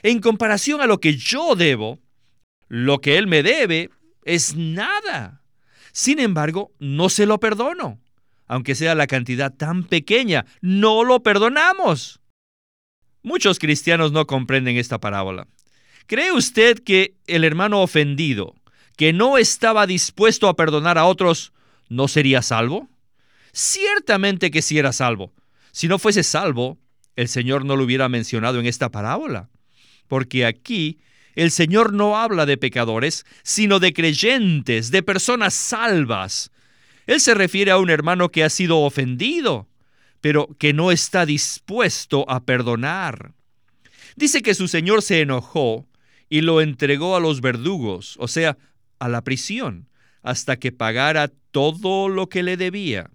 En 0.02 0.20
comparación 0.20 0.82
a 0.82 0.88
lo 0.88 1.00
que 1.00 1.16
yo 1.16 1.56
debo, 1.56 2.00
lo 2.68 3.02
que 3.02 3.20
él 3.20 3.28
me 3.28 3.44
debe 3.44 3.92
es 4.24 4.56
nada. 4.56 5.42
Sin 5.92 6.20
embargo, 6.20 6.72
no 6.80 7.10
se 7.10 7.25
lo 7.25 7.40
perdono. 7.40 8.00
Aunque 8.48 8.75
sea 8.75 8.96
la 8.96 9.08
cantidad 9.08 9.54
tan 9.54 9.84
pequeña, 9.84 10.46
no 10.62 11.04
lo 11.04 11.24
perdonamos. 11.24 12.20
Muchos 13.24 13.60
cristianos 13.60 14.12
no 14.12 14.28
comprenden 14.28 14.78
esta 14.78 15.00
parábola. 15.00 15.48
¿Cree 16.08 16.32
usted 16.32 16.80
que 16.80 17.16
el 17.28 17.44
hermano 17.44 17.82
ofendido, 17.82 18.56
que 18.98 19.13
no 19.13 19.38
estaba 19.38 19.88
dispuesto 19.88 20.48
a 20.48 20.56
perdonar 20.56 20.98
a 20.98 21.06
otros, 21.06 21.54
no 21.88 22.08
sería 22.08 22.42
salvo? 22.42 22.90
Ciertamente 23.54 24.51
que 24.51 24.62
sí 24.62 24.78
era 24.78 24.92
salvo. 24.92 25.32
Si 25.72 25.88
no 25.88 26.00
fuese 26.00 26.24
salvo, 26.24 26.78
el 27.16 27.28
Señor 27.28 27.63
no 27.63 27.75
lo 27.75 27.84
hubiera 27.84 28.10
mencionado 28.10 28.60
en 28.60 28.66
esta 28.66 28.90
parábola. 28.90 29.50
Porque 30.08 30.46
aquí 30.46 31.00
el 31.36 31.52
Señor 31.52 31.94
no 31.94 32.18
habla 32.18 32.46
de 32.46 32.58
pecadores, 32.58 33.26
sino 33.44 33.80
de 33.80 33.94
creyentes, 33.94 34.92
de 34.92 35.04
personas 35.04 35.54
salvas. 35.54 36.52
Él 37.08 37.20
se 37.20 37.34
refiere 37.34 37.72
a 37.72 37.78
un 37.78 37.90
hermano 37.90 38.30
que 38.30 38.44
ha 38.44 38.50
sido 38.50 38.80
ofendido, 38.80 39.68
pero 40.20 40.48
que 40.60 40.74
no 40.74 40.92
está 40.92 41.26
dispuesto 41.26 42.30
a 42.30 42.44
perdonar. 42.44 43.34
Dice 44.16 44.42
que 44.42 44.54
su 44.54 44.68
Señor 44.68 45.02
se 45.02 45.22
enojó 45.22 45.88
y 46.30 46.42
lo 46.42 46.62
entregó 46.62 47.16
a 47.16 47.20
los 47.20 47.42
verdugos, 47.42 48.16
o 48.20 48.28
sea, 48.28 48.58
a 49.00 49.10
la 49.10 49.24
prisión, 49.24 49.90
hasta 50.22 50.58
que 50.58 50.72
pagara 50.72 51.32
todo 51.52 52.08
lo 52.08 52.30
que 52.30 52.44
le 52.44 52.58
debía. 52.58 53.10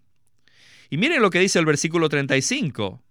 Y 0.90 0.98
miren 0.98 1.22
lo 1.22 1.30
que 1.30 1.40
dice 1.40 1.58
el 1.58 1.64
versículo 1.64 2.08
35. 2.08 3.02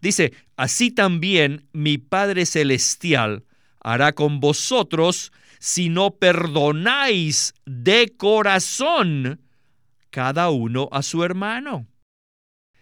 Dice, 0.00 0.32
así 0.56 0.90
también 0.90 1.66
mi 1.72 1.98
Padre 1.98 2.46
Celestial 2.46 3.44
hará 3.80 4.12
con 4.12 4.40
vosotros 4.40 5.32
si 5.58 5.88
no 5.88 6.12
perdonáis 6.12 7.54
de 7.66 8.12
corazón 8.16 9.40
cada 10.10 10.50
uno 10.50 10.88
a 10.92 11.02
su 11.02 11.24
hermano. 11.24 11.86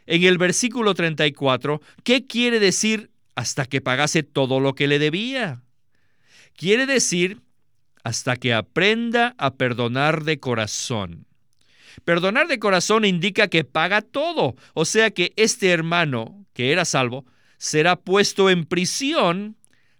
En 0.06 0.22
el 0.22 0.38
versículo 0.38 0.94
34, 0.94 1.80
¿qué 2.02 2.26
quiere 2.26 2.60
decir 2.60 3.10
hasta 3.34 3.66
que 3.66 3.80
pagase 3.80 4.22
todo 4.22 4.60
lo 4.60 4.74
que 4.74 4.88
le 4.88 4.98
debía? 4.98 5.62
Quiere 6.56 6.86
decir 6.86 7.42
hasta 8.04 8.36
que 8.36 8.54
aprenda 8.54 9.34
a 9.38 9.54
perdonar 9.54 10.24
de 10.24 10.40
corazón. 10.40 11.26
Perdonar 12.04 12.48
de 12.48 12.58
corazón 12.58 13.04
indica 13.04 13.48
que 13.48 13.64
paga 13.64 14.02
todo, 14.02 14.56
o 14.72 14.84
sea 14.84 15.10
que 15.10 15.32
este 15.36 15.70
hermano, 15.70 16.46
que 16.54 16.72
era 16.72 16.84
salvo, 16.84 17.26
será 17.58 17.96
puesto 17.96 18.50
en 18.50 18.64
prisión 18.64 19.56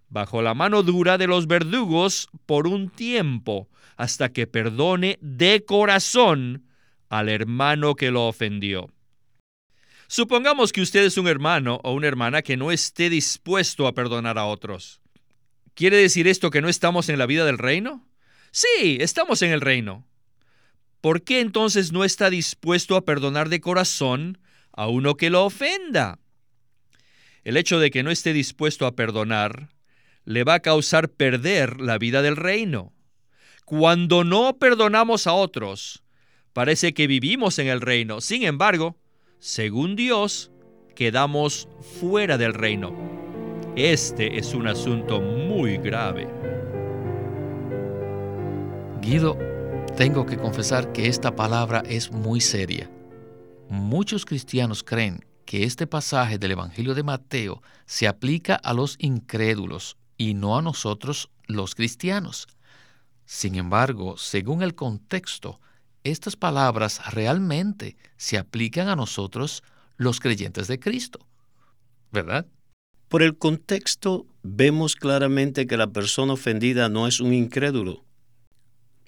bajo 0.09 0.41
la 0.41 0.53
mano 0.53 0.83
dura 0.83 1.17
de 1.17 1.27
los 1.27 1.47
verdugos 1.47 2.29
por 2.45 2.67
un 2.67 2.89
tiempo, 2.89 3.69
hasta 3.95 4.29
que 4.29 4.47
perdone 4.47 5.17
de 5.21 5.63
corazón 5.65 6.65
al 7.09 7.29
hermano 7.29 7.95
que 7.95 8.11
lo 8.11 8.27
ofendió. 8.27 8.89
Supongamos 10.07 10.71
que 10.71 10.81
usted 10.81 11.03
es 11.03 11.17
un 11.17 11.27
hermano 11.27 11.79
o 11.83 11.93
una 11.93 12.07
hermana 12.07 12.41
que 12.41 12.57
no 12.57 12.71
esté 12.71 13.09
dispuesto 13.09 13.85
a 13.85 13.93
perdonar 13.93 14.39
a 14.39 14.45
otros. 14.45 15.01
¿Quiere 15.75 15.97
decir 15.97 16.27
esto 16.27 16.49
que 16.49 16.61
no 16.61 16.69
estamos 16.69 17.09
en 17.09 17.19
la 17.19 17.27
vida 17.27 17.45
del 17.45 17.57
reino? 17.57 18.07
Sí, 18.51 18.97
estamos 18.99 19.41
en 19.43 19.51
el 19.51 19.61
reino. 19.61 20.07
¿Por 21.01 21.23
qué 21.23 21.39
entonces 21.39 21.91
no 21.91 22.03
está 22.03 22.29
dispuesto 22.29 22.95
a 22.95 23.05
perdonar 23.05 23.49
de 23.49 23.61
corazón 23.61 24.39
a 24.71 24.87
uno 24.87 25.15
que 25.15 25.29
lo 25.29 25.45
ofenda? 25.45 26.19
El 27.43 27.55
hecho 27.55 27.79
de 27.79 27.91
que 27.91 28.03
no 28.03 28.11
esté 28.11 28.33
dispuesto 28.33 28.85
a 28.85 28.95
perdonar 28.95 29.69
le 30.25 30.43
va 30.43 30.55
a 30.55 30.59
causar 30.59 31.09
perder 31.09 31.79
la 31.81 31.97
vida 31.97 32.21
del 32.21 32.35
reino. 32.35 32.93
Cuando 33.65 34.23
no 34.23 34.57
perdonamos 34.57 35.27
a 35.27 35.33
otros, 35.33 36.03
parece 36.53 36.93
que 36.93 37.07
vivimos 37.07 37.59
en 37.59 37.67
el 37.67 37.81
reino. 37.81 38.21
Sin 38.21 38.43
embargo, 38.43 38.97
según 39.39 39.95
Dios, 39.95 40.51
quedamos 40.95 41.69
fuera 41.99 42.37
del 42.37 42.53
reino. 42.53 42.93
Este 43.75 44.37
es 44.37 44.53
un 44.53 44.67
asunto 44.67 45.21
muy 45.21 45.77
grave. 45.77 46.27
Guido, 49.01 49.37
tengo 49.95 50.25
que 50.25 50.37
confesar 50.37 50.91
que 50.91 51.07
esta 51.07 51.35
palabra 51.35 51.83
es 51.87 52.11
muy 52.11 52.41
seria. 52.41 52.89
Muchos 53.69 54.25
cristianos 54.25 54.83
creen 54.83 55.23
que 55.45 55.63
este 55.63 55.87
pasaje 55.87 56.37
del 56.37 56.51
Evangelio 56.51 56.95
de 56.95 57.03
Mateo 57.03 57.61
se 57.85 58.07
aplica 58.07 58.55
a 58.55 58.73
los 58.73 58.95
incrédulos 58.99 59.98
y 60.19 60.35
no 60.35 60.57
a 60.57 60.61
nosotros 60.61 61.31
los 61.47 61.73
cristianos. 61.73 62.47
Sin 63.25 63.55
embargo, 63.55 64.17
según 64.17 64.61
el 64.61 64.75
contexto, 64.75 65.59
estas 66.03 66.35
palabras 66.35 67.01
realmente 67.13 67.97
se 68.17 68.37
aplican 68.37 68.89
a 68.89 68.95
nosotros 68.95 69.63
los 69.97 70.19
creyentes 70.19 70.67
de 70.67 70.79
Cristo. 70.79 71.25
¿Verdad? 72.11 72.45
Por 73.07 73.23
el 73.23 73.37
contexto, 73.37 74.27
vemos 74.43 74.95
claramente 74.95 75.65
que 75.65 75.77
la 75.77 75.87
persona 75.87 76.33
ofendida 76.33 76.89
no 76.89 77.07
es 77.07 77.19
un 77.21 77.33
incrédulo. 77.33 78.03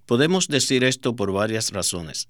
Podemos 0.05 0.47
decir 0.47 0.83
esto 0.83 1.15
por 1.15 1.31
varias 1.31 1.71
razones. 1.71 2.29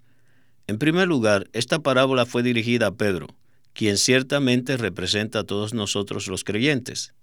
En 0.67 0.79
primer 0.79 1.07
lugar, 1.07 1.50
esta 1.53 1.79
parábola 1.79 2.25
fue 2.25 2.41
dirigida 2.41 2.88
a 2.88 2.95
Pedro, 2.95 3.27
quien 3.73 3.97
ciertamente 3.97 4.75
representa 4.77 5.39
a 5.39 5.43
todos 5.43 5.73
nosotros 5.73 6.27
los 6.27 6.43
creyentes. 6.43 7.13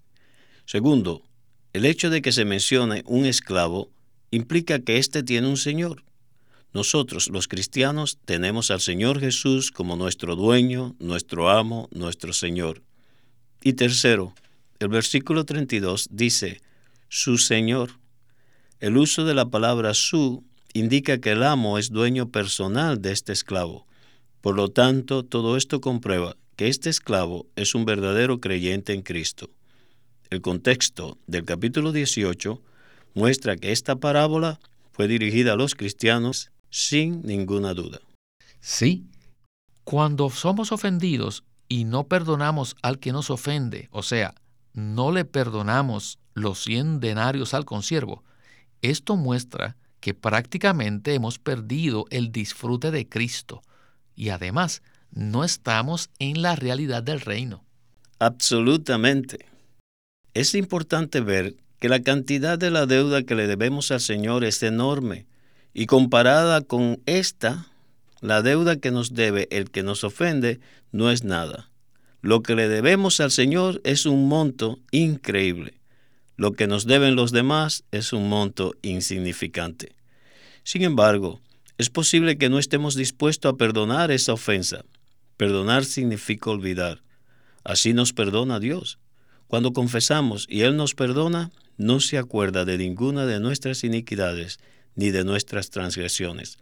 Segundo, 0.67 1.23
el 1.73 1.85
hecho 1.85 2.11
de 2.11 2.23
que 2.23 2.33
se 2.33 2.45
mencione 2.45 3.03
un 3.07 3.27
esclavo 3.27 3.91
implica 4.31 4.79
que 4.79 4.99
éste 4.99 5.23
tiene 5.23 5.49
un 5.49 5.57
Señor. 5.57 6.03
Nosotros, 6.73 7.29
los 7.29 7.49
cristianos, 7.49 8.19
tenemos 8.25 8.71
al 8.71 8.81
Señor 8.81 9.21
Jesús 9.21 9.71
como 9.73 9.97
nuestro 9.97 10.37
dueño, 10.37 10.95
nuestro 10.99 11.49
amo, 11.49 11.89
nuestro 11.93 12.33
Señor. 12.33 12.83
Y 13.63 13.73
tercero, 13.73 14.35
el 14.79 14.89
versículo 14.89 15.45
32 15.45 16.09
dice, 16.11 16.61
su 17.09 17.39
Señor. 17.39 17.93
El 18.81 18.97
uso 18.97 19.25
de 19.25 19.35
la 19.35 19.47
palabra 19.47 19.95
su 19.95 20.45
indica 20.73 21.19
que 21.19 21.33
el 21.33 21.43
amo 21.43 21.79
es 21.79 21.91
dueño 21.91 22.31
personal 22.31 23.03
de 23.03 23.13
este 23.13 23.33
esclavo. 23.33 23.87
Por 24.41 24.55
lo 24.55 24.69
tanto, 24.69 25.25
todo 25.25 25.57
esto 25.57 25.81
comprueba 25.81 26.37
que 26.55 26.69
este 26.69 26.91
esclavo 26.91 27.47
es 27.57 27.75
un 27.75 27.85
verdadero 27.85 28.41
creyente 28.41 28.93
en 28.93 29.03
Cristo. 29.03 29.51
El 30.31 30.43
contexto 30.43 31.17
del 31.27 31.47
capítulo 31.47 31.91
18 31.91 32.61
muestra 33.15 33.57
que 33.57 33.73
esta 33.73 33.97
parábola 33.97 34.61
fue 34.93 35.09
dirigida 35.09 35.55
a 35.55 35.57
los 35.57 35.75
cristianos 35.75 36.51
sin 36.69 37.23
ninguna 37.23 37.73
duda. 37.73 38.01
Sí, 38.61 39.07
cuando 39.85 40.29
somos 40.29 40.71
ofendidos 40.71 41.45
y 41.67 41.85
no 41.85 42.09
perdonamos 42.09 42.77
al 42.83 42.99
que 42.99 43.11
nos 43.11 43.31
ofende, 43.31 43.89
o 43.91 44.03
sea, 44.03 44.35
no 44.75 45.13
le 45.13 45.25
perdonamos 45.25 46.19
los 46.35 46.63
cien 46.63 47.01
denarios 47.01 47.55
al 47.55 47.65
consiervo, 47.65 48.23
esto 48.83 49.17
muestra 49.17 49.77
que 50.01 50.13
prácticamente 50.13 51.15
hemos 51.15 51.39
perdido 51.39 52.05
el 52.11 52.33
disfrute 52.33 52.91
de 52.91 53.09
Cristo 53.09 53.63
y 54.15 54.29
además 54.29 54.83
no 55.11 55.43
estamos 55.43 56.11
en 56.19 56.43
la 56.43 56.55
realidad 56.55 57.03
del 57.03 57.23
reino. 57.23 57.65
Absolutamente. 58.19 59.47
Es 60.39 60.55
importante 60.55 61.21
ver 61.21 61.57
que 61.81 61.89
la 61.89 62.01
cantidad 62.01 62.61
de 62.61 62.71
la 62.71 62.87
deuda 62.87 63.25
que 63.25 63.35
le 63.35 63.49
debemos 63.49 63.91
al 63.91 64.01
Señor 64.01 64.45
es 64.45 64.63
enorme 64.63 65.27
y 65.75 65.87
comparada 65.87 66.61
con 66.61 67.03
esta, 67.07 67.67
la 68.21 68.41
deuda 68.41 68.77
que 68.77 68.93
nos 68.93 69.15
debe 69.15 69.49
el 69.51 69.69
que 69.73 69.83
nos 69.83 70.05
ofende 70.05 70.61
no 70.93 71.11
es 71.11 71.25
nada. 71.25 71.73
Lo 72.23 72.45
que 72.45 72.55
le 72.55 72.69
debemos 72.69 73.19
al 73.19 73.33
Señor 73.33 73.81
es 73.83 74.07
un 74.07 74.29
monto 74.29 74.79
increíble. 74.93 75.81
Lo 76.37 76.53
que 76.53 76.69
nos 76.69 76.87
deben 76.87 77.17
los 77.17 77.33
demás 77.33 77.83
es 77.91 78.13
un 78.13 78.29
monto 78.29 78.77
insignificante. 78.83 79.97
Sin 80.63 80.83
embargo, 80.83 81.41
es 81.79 81.91
posible 81.91 82.39
que 82.39 82.49
no 82.49 82.61
estemos 82.61 82.95
dispuestos 82.95 83.53
a 83.53 83.57
perdonar 83.57 84.13
esa 84.13 84.35
ofensa. 84.35 84.85
Perdonar 85.37 85.85
significa 85.85 86.51
olvidar. 86.51 87.03
Así 87.65 87.93
nos 87.93 88.13
perdona 88.13 88.61
Dios. 88.61 89.01
Cuando 89.49 89.73
confesamos 89.73 90.47
y 90.49 90.61
Él 90.61 90.77
nos 90.77 90.95
perdona, 90.95 91.51
no 91.79 92.01
se 92.01 92.19
acuerda 92.19 92.65
de 92.65 92.77
ninguna 92.77 93.25
de 93.25 93.41
nuestras 93.41 93.83
iniquidades 93.83 94.59
ni 94.95 95.11
de 95.11 95.25
nuestras 95.25 95.71
transgresiones. 95.71 96.59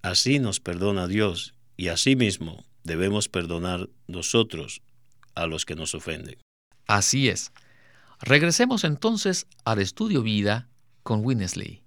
Así 0.00 0.38
nos 0.38 0.60
perdona 0.60 1.08
Dios 1.08 1.54
y 1.76 1.88
asimismo 1.88 2.64
debemos 2.84 3.28
perdonar 3.28 3.88
nosotros 4.06 4.80
a 5.34 5.46
los 5.46 5.66
que 5.66 5.74
nos 5.74 5.94
ofenden. 5.94 6.38
Así 6.86 7.28
es. 7.28 7.50
Regresemos 8.20 8.84
entonces 8.84 9.46
al 9.64 9.80
estudio 9.80 10.22
vida 10.22 10.68
con 11.02 11.24
Winnesley. 11.24 11.82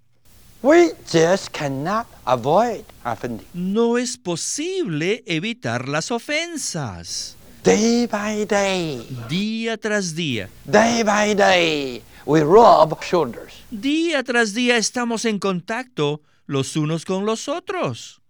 We 0.62 0.92
just 1.10 1.50
cannot 1.52 2.06
avoid 2.24 2.84
offending. 3.04 3.46
No 3.54 3.98
es 3.98 4.18
posible 4.18 5.22
evitar 5.26 5.88
las 5.88 6.10
ofensas. 6.10 7.36
Day 7.64 8.06
by 8.06 8.44
day, 8.44 9.08
Día 9.26 9.78
tras 9.78 10.14
día, 10.14 10.50
day 10.66 11.02
by 11.02 11.34
day, 11.34 12.02
we 12.26 12.40
rub 12.42 13.02
shoulders. 13.02 13.54
día 13.70 14.22
tras 14.22 14.52
día 14.52 14.76
estamos 14.76 15.24
en 15.24 15.38
contacto 15.38 16.20
los 16.44 16.76
unos 16.76 17.06
con 17.06 17.24
los 17.24 17.48
otros. 17.48 18.20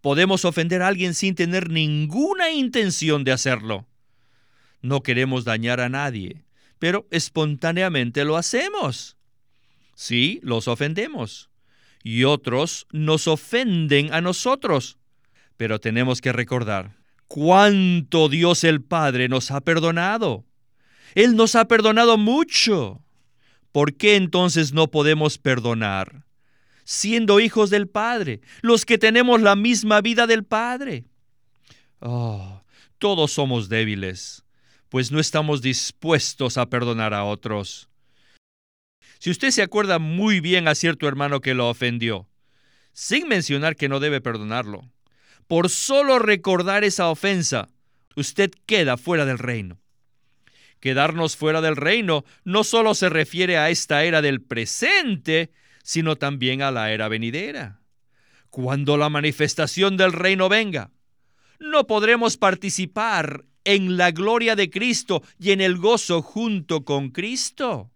Podemos 0.00 0.46
ofender 0.46 0.80
a 0.80 0.88
alguien 0.88 1.12
sin 1.12 1.34
tener 1.34 1.68
ninguna 1.68 2.50
intención 2.50 3.24
de 3.24 3.32
hacerlo. 3.32 3.84
No 4.80 5.02
queremos 5.02 5.44
dañar 5.44 5.80
a 5.80 5.90
nadie, 5.90 6.42
pero 6.78 7.06
espontáneamente 7.10 8.24
lo 8.24 8.38
hacemos. 8.38 9.18
Sí, 9.94 10.40
los 10.42 10.66
ofendemos. 10.66 11.50
Y 12.02 12.24
otros 12.24 12.86
nos 12.90 13.28
ofenden 13.28 14.14
a 14.14 14.22
nosotros. 14.22 14.96
Pero 15.58 15.78
tenemos 15.78 16.22
que 16.22 16.32
recordar 16.32 17.01
cuánto 17.32 18.28
Dios 18.28 18.62
el 18.62 18.82
Padre 18.82 19.26
nos 19.26 19.50
ha 19.50 19.62
perdonado. 19.62 20.44
Él 21.14 21.34
nos 21.34 21.54
ha 21.54 21.66
perdonado 21.66 22.18
mucho. 22.18 23.00
¿Por 23.72 23.94
qué 23.94 24.16
entonces 24.16 24.74
no 24.74 24.90
podemos 24.90 25.38
perdonar? 25.38 26.26
Siendo 26.84 27.40
hijos 27.40 27.70
del 27.70 27.88
Padre, 27.88 28.42
los 28.60 28.84
que 28.84 28.98
tenemos 28.98 29.40
la 29.40 29.56
misma 29.56 30.02
vida 30.02 30.26
del 30.26 30.44
Padre. 30.44 31.06
Oh, 32.00 32.60
todos 32.98 33.32
somos 33.32 33.70
débiles, 33.70 34.44
pues 34.90 35.10
no 35.10 35.18
estamos 35.18 35.62
dispuestos 35.62 36.58
a 36.58 36.66
perdonar 36.66 37.14
a 37.14 37.24
otros. 37.24 37.88
Si 39.20 39.30
usted 39.30 39.52
se 39.52 39.62
acuerda 39.62 39.98
muy 39.98 40.40
bien 40.40 40.68
a 40.68 40.74
cierto 40.74 41.08
hermano 41.08 41.40
que 41.40 41.54
lo 41.54 41.70
ofendió, 41.70 42.28
sin 42.92 43.26
mencionar 43.26 43.74
que 43.74 43.88
no 43.88 44.00
debe 44.00 44.20
perdonarlo, 44.20 44.91
por 45.52 45.68
solo 45.68 46.18
recordar 46.18 46.82
esa 46.82 47.10
ofensa, 47.10 47.68
usted 48.16 48.50
queda 48.64 48.96
fuera 48.96 49.26
del 49.26 49.36
reino. 49.36 49.82
Quedarnos 50.80 51.36
fuera 51.36 51.60
del 51.60 51.76
reino 51.76 52.24
no 52.42 52.64
solo 52.64 52.94
se 52.94 53.10
refiere 53.10 53.58
a 53.58 53.68
esta 53.68 54.02
era 54.04 54.22
del 54.22 54.40
presente, 54.40 55.52
sino 55.82 56.16
también 56.16 56.62
a 56.62 56.70
la 56.70 56.90
era 56.90 57.08
venidera. 57.08 57.82
Cuando 58.48 58.96
la 58.96 59.10
manifestación 59.10 59.98
del 59.98 60.14
reino 60.14 60.48
venga, 60.48 60.90
no 61.60 61.86
podremos 61.86 62.38
participar 62.38 63.44
en 63.64 63.98
la 63.98 64.10
gloria 64.10 64.56
de 64.56 64.70
Cristo 64.70 65.22
y 65.38 65.50
en 65.50 65.60
el 65.60 65.76
gozo 65.76 66.22
junto 66.22 66.86
con 66.86 67.10
Cristo. 67.10 67.90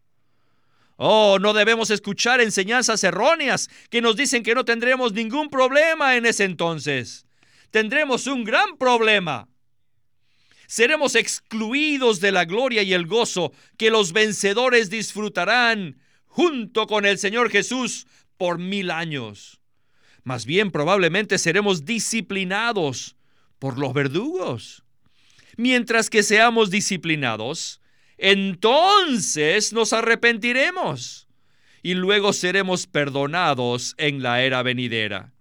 Oh, 0.97 1.39
no 1.41 1.55
debemos 1.55 1.89
escuchar 1.89 2.43
enseñanzas 2.43 3.03
erróneas 3.03 3.71
que 3.89 4.03
nos 4.03 4.15
dicen 4.15 4.43
que 4.43 4.55
no 4.55 4.67
tendremos 4.67 5.15
ningún 5.15 5.49
problema 5.49 6.17
en 6.17 6.27
ese 6.27 6.45
entonces. 6.45 7.26
Tendremos 7.71 8.27
un 8.27 8.45
gran 8.45 8.77
problema. 8.77 9.49
Seremos 10.67 11.15
excluidos 11.15 12.21
de 12.21 12.33
la 12.33 12.45
gloria 12.45 12.83
y 12.83 12.93
el 12.93 13.07
gozo 13.07 13.53
que 13.77 13.91
los 13.91 14.13
vencedores 14.13 14.91
disfrutarán 14.91 15.99
junto 16.27 16.87
con 16.87 17.07
el 17.07 17.19
Señor 17.19 17.51
Jesús 17.51 18.07
por 18.37 18.59
mil 18.59 18.91
años. 18.91 19.61
Más 20.25 20.45
bien 20.45 20.73
probablemente 20.73 21.39
seremos 21.39 21.85
disciplinados 21.85 23.17
por 23.59 23.79
los 23.79 23.95
verdugos. 23.95 24.83
Mientras 25.57 26.11
que 26.11 26.23
seamos 26.23 26.71
disciplinados, 26.71 27.81
entonces 28.19 29.73
nos 29.73 29.93
arrepentiremos 29.93 31.29
y 31.83 31.95
luego 31.95 32.33
seremos 32.33 32.87
perdonados 32.87 33.95
en 33.99 34.23
la 34.23 34.43
era 34.43 34.63
venidera. 34.63 35.33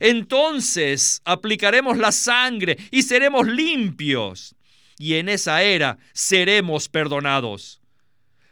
Entonces 0.00 1.22
aplicaremos 1.24 1.96
la 1.98 2.12
sangre 2.12 2.76
y 2.90 3.02
seremos 3.02 3.46
limpios 3.46 4.56
y 4.98 5.14
en 5.14 5.28
esa 5.28 5.62
era 5.62 5.98
seremos 6.12 6.88
perdonados. 6.88 7.80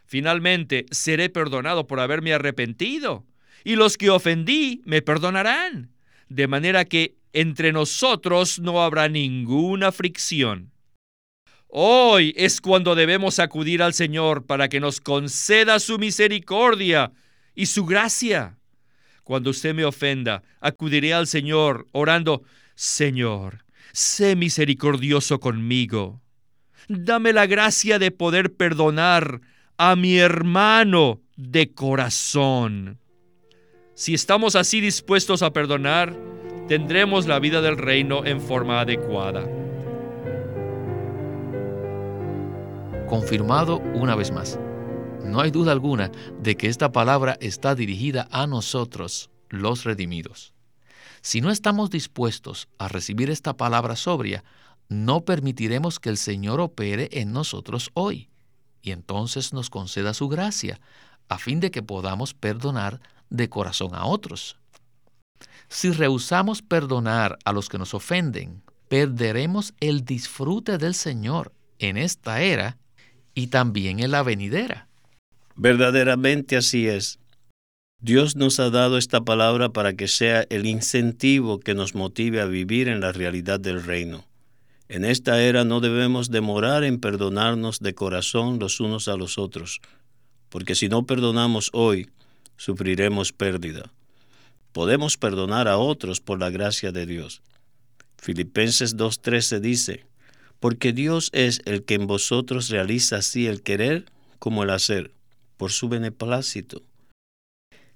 Finalmente, 0.05 0.85
seré 0.91 1.29
perdonado 1.29 1.87
por 1.87 1.99
haberme 1.99 2.33
arrepentido, 2.33 3.25
y 3.63 3.75
los 3.75 3.97
que 3.97 4.11
ofendí 4.11 4.81
me 4.85 5.01
perdonarán, 5.01 5.91
de 6.29 6.47
manera 6.47 6.85
que 6.85 7.15
entre 7.33 7.71
nosotros 7.71 8.59
no 8.59 8.83
habrá 8.83 9.09
ninguna 9.09 9.91
fricción. 9.91 10.71
Hoy 11.67 12.33
es 12.37 12.61
cuando 12.61 12.95
debemos 12.95 13.39
acudir 13.39 13.81
al 13.81 13.93
Señor 13.93 14.45
para 14.45 14.69
que 14.69 14.79
nos 14.79 15.01
conceda 15.01 15.79
su 15.79 15.97
misericordia 15.97 17.11
y 17.55 17.65
su 17.65 17.85
gracia. 17.85 18.57
Cuando 19.25 19.49
usted 19.49 19.73
me 19.73 19.83
ofenda, 19.83 20.43
acudiré 20.61 21.15
al 21.15 21.25
Señor 21.25 21.87
orando, 21.93 22.43
Señor, 22.75 23.65
sé 23.91 24.35
misericordioso 24.35 25.39
conmigo. 25.39 26.21
Dame 26.87 27.33
la 27.33 27.47
gracia 27.47 27.97
de 27.97 28.11
poder 28.11 28.53
perdonar 28.53 29.41
a 29.77 29.95
mi 29.95 30.19
hermano 30.19 31.21
de 31.37 31.73
corazón. 31.73 32.99
Si 33.95 34.13
estamos 34.13 34.55
así 34.55 34.79
dispuestos 34.79 35.41
a 35.41 35.51
perdonar, 35.51 36.15
tendremos 36.67 37.25
la 37.25 37.39
vida 37.39 37.61
del 37.61 37.77
reino 37.77 38.25
en 38.25 38.39
forma 38.39 38.79
adecuada. 38.79 39.49
Confirmado 43.07 43.79
una 43.95 44.15
vez 44.15 44.31
más. 44.31 44.59
No 45.25 45.41
hay 45.41 45.51
duda 45.51 45.71
alguna 45.71 46.11
de 46.39 46.55
que 46.55 46.67
esta 46.67 46.91
palabra 46.91 47.37
está 47.41 47.75
dirigida 47.75 48.27
a 48.31 48.47
nosotros, 48.47 49.29
los 49.49 49.83
redimidos. 49.83 50.53
Si 51.21 51.41
no 51.41 51.51
estamos 51.51 51.89
dispuestos 51.89 52.67
a 52.77 52.87
recibir 52.87 53.29
esta 53.29 53.57
palabra 53.57 53.95
sobria, 53.95 54.43
no 54.87 55.25
permitiremos 55.25 55.99
que 55.99 56.09
el 56.09 56.17
Señor 56.17 56.61
opere 56.61 57.09
en 57.11 57.33
nosotros 57.33 57.89
hoy 57.95 58.29
y 58.81 58.91
entonces 58.91 59.51
nos 59.51 59.69
conceda 59.71 60.13
su 60.13 60.29
gracia, 60.29 60.79
a 61.27 61.39
fin 61.39 61.59
de 61.59 61.71
que 61.71 61.81
podamos 61.81 62.35
perdonar 62.35 63.01
de 63.31 63.49
corazón 63.49 63.95
a 63.95 64.05
otros. 64.05 64.57
Si 65.67 65.91
rehusamos 65.91 66.61
perdonar 66.61 67.39
a 67.43 67.51
los 67.51 67.67
que 67.67 67.79
nos 67.79 67.95
ofenden, 67.95 68.61
perderemos 68.87 69.73
el 69.79 70.05
disfrute 70.05 70.77
del 70.77 70.93
Señor 70.93 71.51
en 71.79 71.97
esta 71.97 72.41
era 72.41 72.77
y 73.33 73.47
también 73.47 73.99
en 73.99 74.11
la 74.11 74.21
venidera. 74.21 74.84
Verdaderamente 75.55 76.57
así 76.57 76.87
es. 76.87 77.19
Dios 78.01 78.35
nos 78.35 78.59
ha 78.59 78.69
dado 78.69 78.97
esta 78.97 79.21
palabra 79.21 79.69
para 79.69 79.93
que 79.93 80.07
sea 80.07 80.45
el 80.49 80.65
incentivo 80.65 81.59
que 81.59 81.73
nos 81.73 81.95
motive 81.95 82.41
a 82.41 82.45
vivir 82.45 82.89
en 82.89 82.99
la 82.99 83.13
realidad 83.13 83.59
del 83.59 83.81
reino. 83.81 84.25
En 84.89 85.05
esta 85.05 85.41
era 85.41 85.63
no 85.63 85.79
debemos 85.79 86.29
demorar 86.29 86.83
en 86.83 86.99
perdonarnos 86.99 87.79
de 87.79 87.95
corazón 87.95 88.59
los 88.59 88.79
unos 88.79 89.07
a 89.07 89.15
los 89.15 89.37
otros, 89.37 89.81
porque 90.49 90.75
si 90.75 90.89
no 90.89 91.05
perdonamos 91.05 91.69
hoy, 91.73 92.09
sufriremos 92.57 93.31
pérdida. 93.31 93.91
Podemos 94.73 95.17
perdonar 95.17 95.67
a 95.67 95.77
otros 95.77 96.19
por 96.19 96.39
la 96.39 96.49
gracia 96.49 96.91
de 96.91 97.05
Dios. 97.05 97.41
Filipenses 98.17 98.97
2.13 98.97 99.59
dice, 99.61 100.05
porque 100.59 100.93
Dios 100.93 101.29
es 101.33 101.61
el 101.65 101.83
que 101.83 101.95
en 101.95 102.07
vosotros 102.07 102.69
realiza 102.69 103.17
así 103.17 103.47
el 103.47 103.63
querer 103.63 104.05
como 104.37 104.63
el 104.63 104.69
hacer, 104.69 105.14
por 105.57 105.71
su 105.71 105.89
beneplácito. 105.89 106.81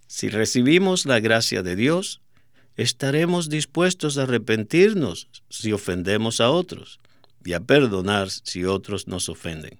Si 0.07 0.29
recibimos 0.29 1.05
la 1.05 1.19
gracia 1.19 1.61
de 1.61 1.75
Dios, 1.75 2.21
estaremos 2.77 3.49
dispuestos 3.49 4.17
a 4.17 4.23
arrepentirnos 4.23 5.27
si 5.49 5.71
ofendemos 5.71 6.41
a 6.41 6.49
otros 6.49 6.99
y 7.43 7.53
a 7.53 7.59
perdonar 7.59 8.29
si 8.29 8.65
otros 8.65 9.07
nos 9.07 9.29
ofenden. 9.29 9.79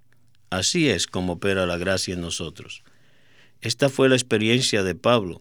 Así 0.50 0.88
es 0.88 1.06
como 1.06 1.34
opera 1.34 1.66
la 1.66 1.78
gracia 1.78 2.14
en 2.14 2.20
nosotros. 2.20 2.82
Esta 3.60 3.88
fue 3.88 4.08
la 4.08 4.16
experiencia 4.16 4.82
de 4.82 4.94
Pablo, 4.94 5.38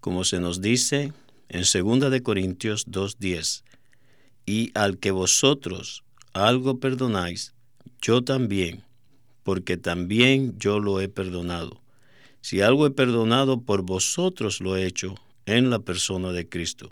como 0.00 0.24
se 0.24 0.40
nos 0.40 0.60
dice 0.60 1.12
en 1.48 1.62
2 1.62 2.10
de 2.10 2.22
Corintios 2.22 2.86
2:10. 2.86 3.64
Y 4.46 4.70
al 4.74 4.98
que 4.98 5.10
vosotros 5.10 6.04
algo 6.32 6.78
perdonáis, 6.78 7.54
yo 8.00 8.22
también, 8.22 8.84
porque 9.42 9.76
también 9.76 10.58
yo 10.58 10.80
lo 10.80 11.00
he 11.00 11.08
perdonado. 11.08 11.80
Si 12.40 12.60
algo 12.60 12.86
he 12.86 12.90
perdonado 12.90 13.60
por 13.60 13.82
vosotros 13.82 14.60
lo 14.60 14.76
he 14.76 14.86
hecho 14.86 15.14
en 15.46 15.70
la 15.70 15.80
persona 15.80 16.32
de 16.32 16.48
Cristo. 16.48 16.90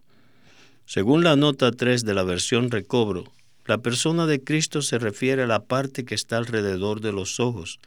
Según 0.85 1.25
la 1.25 1.37
nota 1.37 1.71
3 1.71 2.05
de 2.05 2.15
la 2.15 2.23
versión 2.23 2.71
recobro, 2.71 3.25
la 3.67 3.79
persona 3.79 4.27
de 4.27 4.43
Cristo 4.43 4.81
se 4.81 4.99
refiere 4.99 5.43
a 5.43 5.47
la 5.47 5.65
parte 5.65 6.05
que 6.05 6.15
está 6.15 6.39
alrededor 6.39 7.01
de 7.03 7.13
los 7.13 7.39
ojos, 7.39 7.81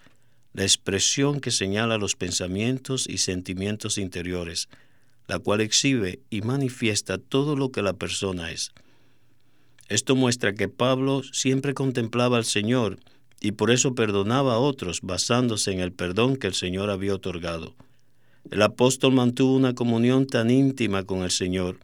la 0.53 0.63
expresión 0.63 1.39
que 1.39 1.49
señala 1.49 1.97
los 1.97 2.15
pensamientos 2.15 3.07
y 3.09 3.17
sentimientos 3.17 3.97
interiores, 3.97 4.69
la 5.27 5.39
cual 5.39 5.61
exhibe 5.61 6.19
y 6.29 6.41
manifiesta 6.41 7.17
todo 7.17 7.55
lo 7.55 7.71
que 7.71 7.81
la 7.81 7.93
persona 7.93 8.51
es. 8.51 8.71
Esto 9.87 10.15
muestra 10.15 10.53
que 10.53 10.69
Pablo 10.69 11.23
siempre 11.23 11.73
contemplaba 11.73 12.37
al 12.37 12.45
Señor 12.45 12.99
y 13.41 13.53
por 13.53 13.71
eso 13.71 13.95
perdonaba 13.95 14.53
a 14.53 14.59
otros 14.59 15.01
basándose 15.01 15.71
en 15.71 15.79
el 15.79 15.91
perdón 15.91 16.37
que 16.37 16.47
el 16.47 16.53
Señor 16.53 16.91
había 16.91 17.15
otorgado. 17.15 17.75
El 18.51 18.61
apóstol 18.61 19.13
mantuvo 19.13 19.55
una 19.55 19.73
comunión 19.73 20.27
tan 20.27 20.51
íntima 20.51 21.03
con 21.03 21.23
el 21.23 21.31
Señor 21.31 21.79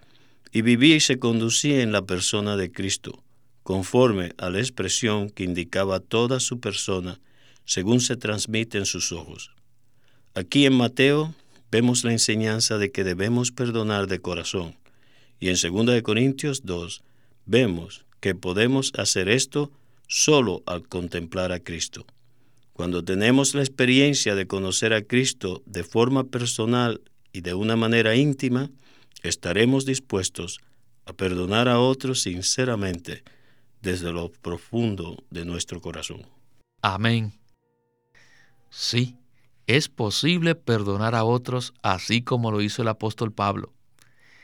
y 0.51 0.61
vivía 0.61 0.95
y 0.95 0.99
se 0.99 1.19
conducía 1.19 1.81
en 1.81 1.91
la 1.91 2.03
persona 2.03 2.55
de 2.55 2.71
Cristo, 2.71 3.23
conforme 3.63 4.33
a 4.37 4.49
la 4.51 4.59
expresión 4.59 5.29
que 5.31 5.43
indicaba 5.43 5.99
toda 5.99 6.39
su 6.39 6.59
persona, 6.59 7.19
según 7.65 7.99
se 8.01 8.15
transmite 8.15 8.77
en 8.77 8.85
sus 8.85 9.11
ojos. 9.11 9.51
Aquí 10.35 10.65
en 10.65 10.73
Mateo 10.73 11.33
vemos 11.71 12.03
la 12.03 12.11
enseñanza 12.11 12.77
de 12.77 12.91
que 12.91 13.03
debemos 13.03 13.51
perdonar 13.51 14.07
de 14.07 14.19
corazón, 14.19 14.75
y 15.39 15.49
en 15.49 15.55
2 15.55 16.01
Corintios 16.03 16.65
2 16.65 17.03
vemos 17.45 18.05
que 18.19 18.35
podemos 18.35 18.93
hacer 18.95 19.27
esto 19.27 19.71
solo 20.07 20.63
al 20.65 20.87
contemplar 20.87 21.51
a 21.51 21.59
Cristo. 21.59 22.05
Cuando 22.73 23.03
tenemos 23.03 23.55
la 23.55 23.61
experiencia 23.61 24.35
de 24.35 24.47
conocer 24.47 24.93
a 24.93 25.01
Cristo 25.01 25.61
de 25.65 25.83
forma 25.83 26.25
personal 26.25 27.01
y 27.33 27.41
de 27.41 27.53
una 27.53 27.75
manera 27.75 28.15
íntima, 28.15 28.69
estaremos 29.23 29.85
dispuestos 29.85 30.59
a 31.05 31.13
perdonar 31.13 31.67
a 31.69 31.79
otros 31.79 32.21
sinceramente 32.21 33.23
desde 33.81 34.11
lo 34.11 34.31
profundo 34.31 35.23
de 35.29 35.45
nuestro 35.45 35.81
corazón. 35.81 36.25
Amén. 36.81 37.33
Sí, 38.69 39.15
es 39.65 39.89
posible 39.89 40.55
perdonar 40.55 41.15
a 41.15 41.23
otros 41.23 41.73
así 41.81 42.21
como 42.21 42.51
lo 42.51 42.61
hizo 42.61 42.81
el 42.81 42.87
apóstol 42.89 43.31
Pablo. 43.31 43.73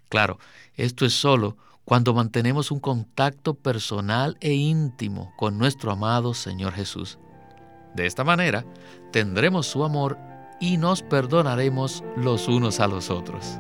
Claro, 0.10 0.40
esto 0.76 1.06
es 1.06 1.14
solo 1.14 1.58
cuando 1.86 2.14
mantenemos 2.14 2.72
un 2.72 2.80
contacto 2.80 3.56
personal 3.56 4.38
e 4.40 4.54
íntimo 4.54 5.34
con 5.38 5.58
nuestro 5.58 5.92
amado 5.92 6.34
Señor 6.34 6.74
Jesús. 6.74 7.20
De 7.94 8.06
esta 8.06 8.24
manera, 8.24 8.66
tendremos 9.12 9.68
su 9.68 9.84
amor 9.84 10.18
y 10.60 10.78
nos 10.78 11.02
perdonaremos 11.04 12.04
los 12.16 12.48
unos 12.48 12.80
a 12.80 12.88
los 12.88 13.10
otros. 13.10 13.60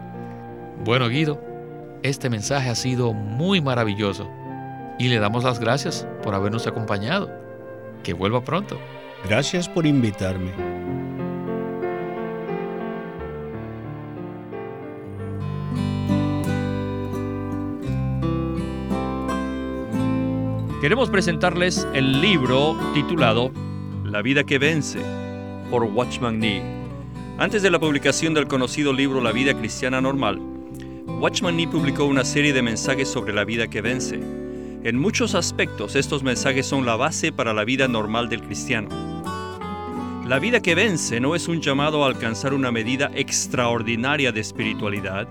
Bueno, 0.83 1.09
Guido, 1.09 1.39
este 2.01 2.29
mensaje 2.29 2.69
ha 2.69 2.75
sido 2.75 3.13
muy 3.13 3.61
maravilloso 3.61 4.29
y 4.97 5.09
le 5.09 5.19
damos 5.19 5.43
las 5.43 5.59
gracias 5.59 6.07
por 6.23 6.33
habernos 6.33 6.67
acompañado. 6.67 7.29
Que 8.03 8.13
vuelva 8.13 8.43
pronto. 8.43 8.77
Gracias 9.25 9.69
por 9.69 9.85
invitarme. 9.85 11.02
Queremos 20.83 21.09
presentarles 21.09 21.87
el 21.93 22.19
libro 22.19 22.77
titulado 22.93 23.53
la 24.03 24.21
vida 24.21 24.43
que 24.43 24.59
vence, 24.59 24.99
por 25.71 25.83
Watchman 25.85 26.39
Nee. 26.39 26.61
Antes 27.37 27.61
de 27.61 27.71
la 27.71 27.79
publicación 27.79 28.33
del 28.33 28.49
conocido 28.49 28.91
libro 28.91 29.21
La 29.21 29.31
vida 29.31 29.53
cristiana 29.53 30.01
normal, 30.01 30.41
Watchman 31.21 31.55
Nee 31.55 31.69
publicó 31.69 32.03
una 32.03 32.25
serie 32.25 32.51
de 32.51 32.61
mensajes 32.61 33.07
sobre 33.07 33.31
la 33.31 33.45
vida 33.45 33.69
que 33.69 33.79
vence. 33.79 34.19
En 34.83 34.99
muchos 34.99 35.35
aspectos 35.35 35.95
estos 35.95 36.21
mensajes 36.21 36.65
son 36.65 36.85
la 36.85 36.97
base 36.97 37.31
para 37.31 37.53
la 37.53 37.63
vida 37.63 37.87
normal 37.87 38.27
del 38.27 38.41
cristiano. 38.41 38.89
La 40.27 40.37
vida 40.39 40.59
que 40.59 40.75
vence 40.75 41.21
no 41.21 41.33
es 41.33 41.47
un 41.47 41.61
llamado 41.61 42.03
a 42.03 42.07
alcanzar 42.07 42.53
una 42.53 42.73
medida 42.73 43.09
extraordinaria 43.15 44.33
de 44.33 44.41
espiritualidad, 44.41 45.29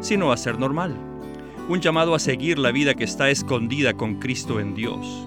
sino 0.00 0.30
a 0.30 0.36
ser 0.36 0.56
normal. 0.56 1.13
Un 1.66 1.80
llamado 1.80 2.14
a 2.14 2.18
seguir 2.18 2.58
la 2.58 2.72
vida 2.72 2.92
que 2.92 3.04
está 3.04 3.30
escondida 3.30 3.94
con 3.94 4.16
Cristo 4.16 4.60
en 4.60 4.74
Dios. 4.74 5.26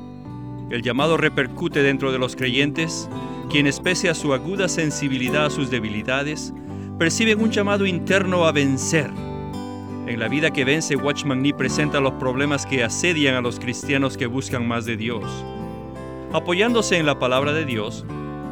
El 0.70 0.84
llamado 0.84 1.18
repercute 1.18 1.82
dentro 1.82 2.12
de 2.12 2.20
los 2.20 2.36
creyentes, 2.36 3.10
quienes 3.50 3.80
pese 3.80 4.08
a 4.08 4.14
su 4.14 4.36
aguda 4.36 4.68
sensibilidad 4.68 5.46
a 5.48 5.50
sus 5.50 5.72
debilidades, 5.72 6.54
perciben 7.00 7.42
un 7.42 7.50
llamado 7.50 7.88
interno 7.88 8.46
a 8.46 8.52
vencer. 8.52 9.10
En 10.06 10.20
la 10.20 10.28
vida 10.28 10.52
que 10.52 10.64
vence, 10.64 10.96
Watchman 10.96 11.42
Nee 11.42 11.56
presenta 11.56 12.00
los 12.00 12.14
problemas 12.14 12.68
que 12.68 12.84
asedian 12.84 13.34
a 13.34 13.42
los 13.42 13.60
cristianos 13.60 14.16
que 14.16 14.28
buscan 14.28 14.68
más 14.68 14.86
de 14.86 14.96
Dios. 14.96 15.24
Apoyándose 16.34 16.98
en 16.98 17.08
la 17.08 17.18
palabra 17.18 17.52
de 17.52 17.66
Dios, 17.66 18.06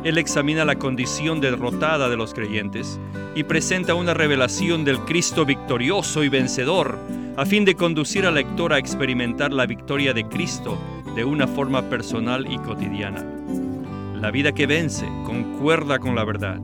él 0.06 0.20
examina 0.20 0.64
la 0.66 0.76
condición 0.76 1.42
derrotada 1.42 2.10
de 2.10 2.16
los 2.16 2.36
creyentes 2.36 3.00
y 3.34 3.44
presenta 3.44 3.96
una 3.96 4.14
revelación 4.14 4.86
del 4.86 5.00
Cristo 5.00 5.46
victorioso 5.46 6.24
y 6.24 6.30
vencedor, 6.30 7.00
a 7.36 7.44
fin 7.44 7.66
de 7.66 7.74
conducir 7.74 8.28
al 8.28 8.36
lector 8.36 8.72
a 8.72 8.78
experimentar 8.78 9.52
la 9.52 9.66
victoria 9.66 10.14
de 10.14 10.26
Cristo 10.26 10.78
de 11.16 11.26
una 11.26 11.48
forma 11.48 11.90
personal 11.90 12.46
y 12.52 12.60
cotidiana. 12.60 13.26
La 14.22 14.30
vida 14.30 14.52
que 14.52 14.68
vence 14.68 15.08
concuerda 15.26 15.98
con 15.98 16.16
la 16.16 16.24
verdad, 16.24 16.60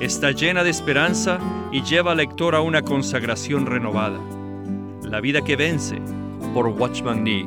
está 0.00 0.30
llena 0.30 0.62
de 0.62 0.70
esperanza 0.70 1.40
y 1.72 1.82
lleva 1.82 2.12
al 2.12 2.18
lector 2.18 2.54
a 2.54 2.60
una 2.60 2.82
consagración 2.82 3.66
renovada. 3.66 4.20
La 5.02 5.20
vida 5.20 5.42
que 5.42 5.56
vence 5.56 6.00
por 6.54 6.68
Watchman 6.68 7.24
Nee. 7.24 7.46